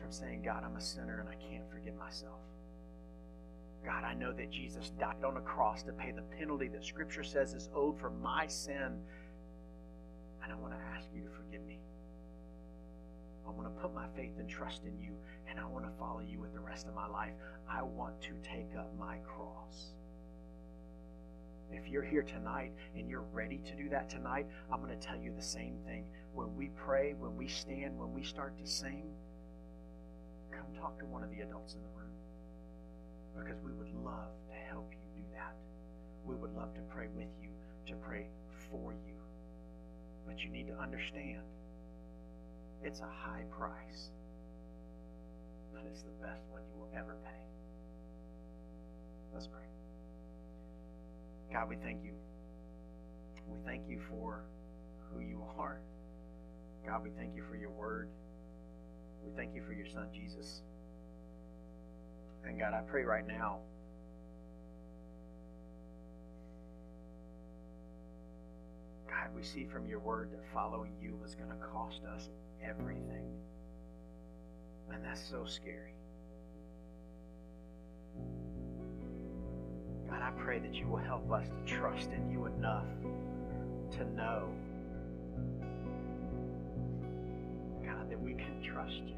from 0.00 0.10
saying, 0.10 0.42
God, 0.42 0.62
I'm 0.64 0.76
a 0.76 0.80
sinner 0.80 1.20
and 1.20 1.28
I 1.28 1.34
can't 1.34 1.68
forgive 1.70 1.96
myself? 1.96 2.40
God, 3.84 4.04
I 4.04 4.14
know 4.14 4.32
that 4.32 4.50
Jesus 4.50 4.90
died 4.98 5.24
on 5.24 5.36
a 5.36 5.40
cross 5.40 5.82
to 5.84 5.92
pay 5.92 6.12
the 6.12 6.22
penalty 6.22 6.68
that 6.68 6.84
Scripture 6.84 7.24
says 7.24 7.54
is 7.54 7.68
owed 7.74 7.98
for 7.98 8.10
my 8.10 8.46
sin. 8.46 9.00
And 10.42 10.52
I 10.52 10.54
want 10.56 10.72
to 10.72 10.80
ask 10.96 11.08
you 11.14 11.22
to 11.22 11.30
forgive 11.30 11.66
me. 11.66 11.78
I 13.50 13.52
want 13.52 13.74
to 13.74 13.82
put 13.82 13.92
my 13.92 14.06
faith 14.14 14.38
and 14.38 14.48
trust 14.48 14.84
in 14.84 14.96
you, 15.00 15.10
and 15.48 15.58
I 15.58 15.66
want 15.66 15.84
to 15.84 15.90
follow 15.98 16.20
you 16.20 16.38
with 16.38 16.52
the 16.52 16.60
rest 16.60 16.86
of 16.86 16.94
my 16.94 17.08
life. 17.08 17.32
I 17.68 17.82
want 17.82 18.20
to 18.22 18.30
take 18.48 18.76
up 18.78 18.92
my 18.96 19.16
cross. 19.24 19.88
If 21.72 21.88
you're 21.88 22.04
here 22.04 22.22
tonight 22.22 22.72
and 22.96 23.08
you're 23.08 23.26
ready 23.32 23.58
to 23.58 23.74
do 23.74 23.88
that 23.88 24.08
tonight, 24.08 24.46
I'm 24.72 24.80
going 24.80 24.96
to 24.96 25.06
tell 25.06 25.16
you 25.16 25.32
the 25.34 25.42
same 25.42 25.78
thing. 25.84 26.04
When 26.32 26.54
we 26.54 26.70
pray, 26.76 27.14
when 27.18 27.36
we 27.36 27.48
stand, 27.48 27.98
when 27.98 28.12
we 28.12 28.22
start 28.22 28.56
to 28.58 28.66
sing, 28.66 29.10
come 30.52 30.66
talk 30.80 31.00
to 31.00 31.06
one 31.06 31.24
of 31.24 31.30
the 31.30 31.40
adults 31.40 31.74
in 31.74 31.80
the 31.80 31.88
room 31.88 32.14
because 33.36 33.60
we 33.64 33.72
would 33.72 33.92
love 34.04 34.30
to 34.48 34.54
help 34.70 34.92
you 34.92 35.22
do 35.22 35.26
that. 35.34 35.56
We 36.24 36.36
would 36.36 36.54
love 36.54 36.72
to 36.74 36.80
pray 36.82 37.08
with 37.16 37.30
you, 37.42 37.50
to 37.88 37.94
pray 37.94 38.28
for 38.70 38.92
you. 38.92 39.14
But 40.24 40.44
you 40.44 40.50
need 40.50 40.68
to 40.68 40.78
understand 40.80 41.42
it's 42.82 43.00
a 43.00 43.04
high 43.04 43.42
price, 43.50 44.10
but 45.72 45.82
it's 45.90 46.02
the 46.02 46.26
best 46.26 46.42
one 46.50 46.62
you 46.72 46.80
will 46.80 46.90
ever 46.96 47.16
pay. 47.24 47.30
Let's 49.32 49.46
pray. 49.46 49.60
God, 51.52 51.68
we 51.68 51.76
thank 51.76 52.02
you. 52.02 52.12
We 53.48 53.58
thank 53.66 53.88
you 53.88 54.00
for 54.08 54.44
who 55.10 55.20
you 55.20 55.42
are. 55.58 55.80
God, 56.86 57.02
we 57.02 57.10
thank 57.10 57.34
you 57.34 57.42
for 57.48 57.56
your 57.56 57.70
word. 57.70 58.08
We 59.24 59.30
thank 59.36 59.54
you 59.54 59.62
for 59.66 59.72
your 59.72 59.86
son, 59.86 60.06
Jesus. 60.14 60.62
And 62.44 62.58
God, 62.58 62.72
I 62.72 62.80
pray 62.80 63.04
right 63.04 63.26
now. 63.26 63.58
God, 69.08 69.28
we 69.36 69.42
see 69.42 69.66
from 69.66 69.86
your 69.86 69.98
word 69.98 70.30
that 70.32 70.40
following 70.54 70.92
you 71.02 71.18
was 71.20 71.34
going 71.34 71.50
to 71.50 71.56
cost 71.56 72.00
us 72.16 72.30
everything. 72.64 73.26
And 74.92 75.04
that's 75.04 75.20
so 75.20 75.44
scary. 75.46 75.94
God, 80.08 80.20
I 80.22 80.30
pray 80.42 80.58
that 80.58 80.74
you 80.74 80.88
will 80.88 80.98
help 80.98 81.30
us 81.30 81.46
to 81.48 81.74
trust 81.74 82.10
in 82.10 82.30
you 82.30 82.46
enough 82.46 82.86
to 83.92 84.04
know, 84.14 84.48
God, 87.84 88.10
that 88.10 88.20
we 88.20 88.34
can 88.34 88.60
trust 88.62 89.02
you. 89.06 89.14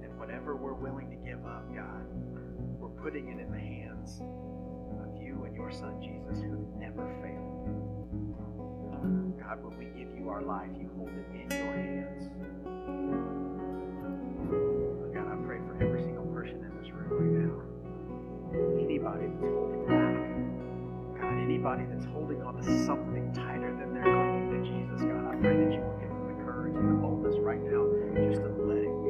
That 0.00 0.10
whatever 0.18 0.56
we're 0.56 0.72
willing 0.72 1.10
to 1.10 1.16
give 1.16 1.44
up, 1.44 1.64
God, 1.74 2.06
we're 2.78 3.02
putting 3.02 3.28
it 3.28 3.40
in 3.40 3.50
the 3.52 3.58
hands 3.58 4.20
of 4.20 5.22
you 5.22 5.44
and 5.44 5.54
your 5.54 5.70
Son, 5.70 6.00
Jesus, 6.00 6.42
who 6.42 6.66
never 6.78 7.06
failed. 7.22 7.64
God, 9.04 9.62
when 9.62 9.76
we 9.76 9.84
give 9.92 10.16
you 10.16 10.28
our 10.30 10.42
life, 10.42 10.70
you 10.80 10.88
hold 10.96 11.10
it 11.12 11.26
in 11.36 11.50
your 11.52 11.76
hands. 11.76 12.24
God, 15.12 15.28
I 15.28 15.36
pray 15.44 15.58
for 15.68 15.76
every 15.82 16.02
single 16.02 16.24
person 16.32 16.64
in 16.64 16.72
this 16.80 16.90
room 16.90 17.12
right 17.12 17.36
now. 17.44 17.60
Anybody 18.80 19.28
that's 19.28 19.52
holding 19.52 19.84
back. 19.84 20.16
God, 21.20 21.36
anybody 21.36 21.84
that's 21.92 22.06
holding 22.06 22.40
on 22.42 22.56
to 22.56 22.64
something 22.86 23.32
tighter 23.34 23.76
than 23.76 23.92
they're 23.92 24.08
clinging 24.08 24.48
to 24.56 24.60
Jesus, 24.64 25.02
God, 25.04 25.28
I 25.28 25.36
pray 25.36 25.56
that 25.60 25.72
you 25.72 25.80
will 25.84 25.98
give 26.00 26.08
them 26.08 26.24
the 26.32 26.38
courage 26.44 26.76
and 26.76 26.88
the 26.88 26.96
boldness 27.04 27.36
right 27.44 27.60
now 27.60 27.84
just 28.32 28.40
to 28.40 28.48
let 28.64 28.80
it 28.80 29.03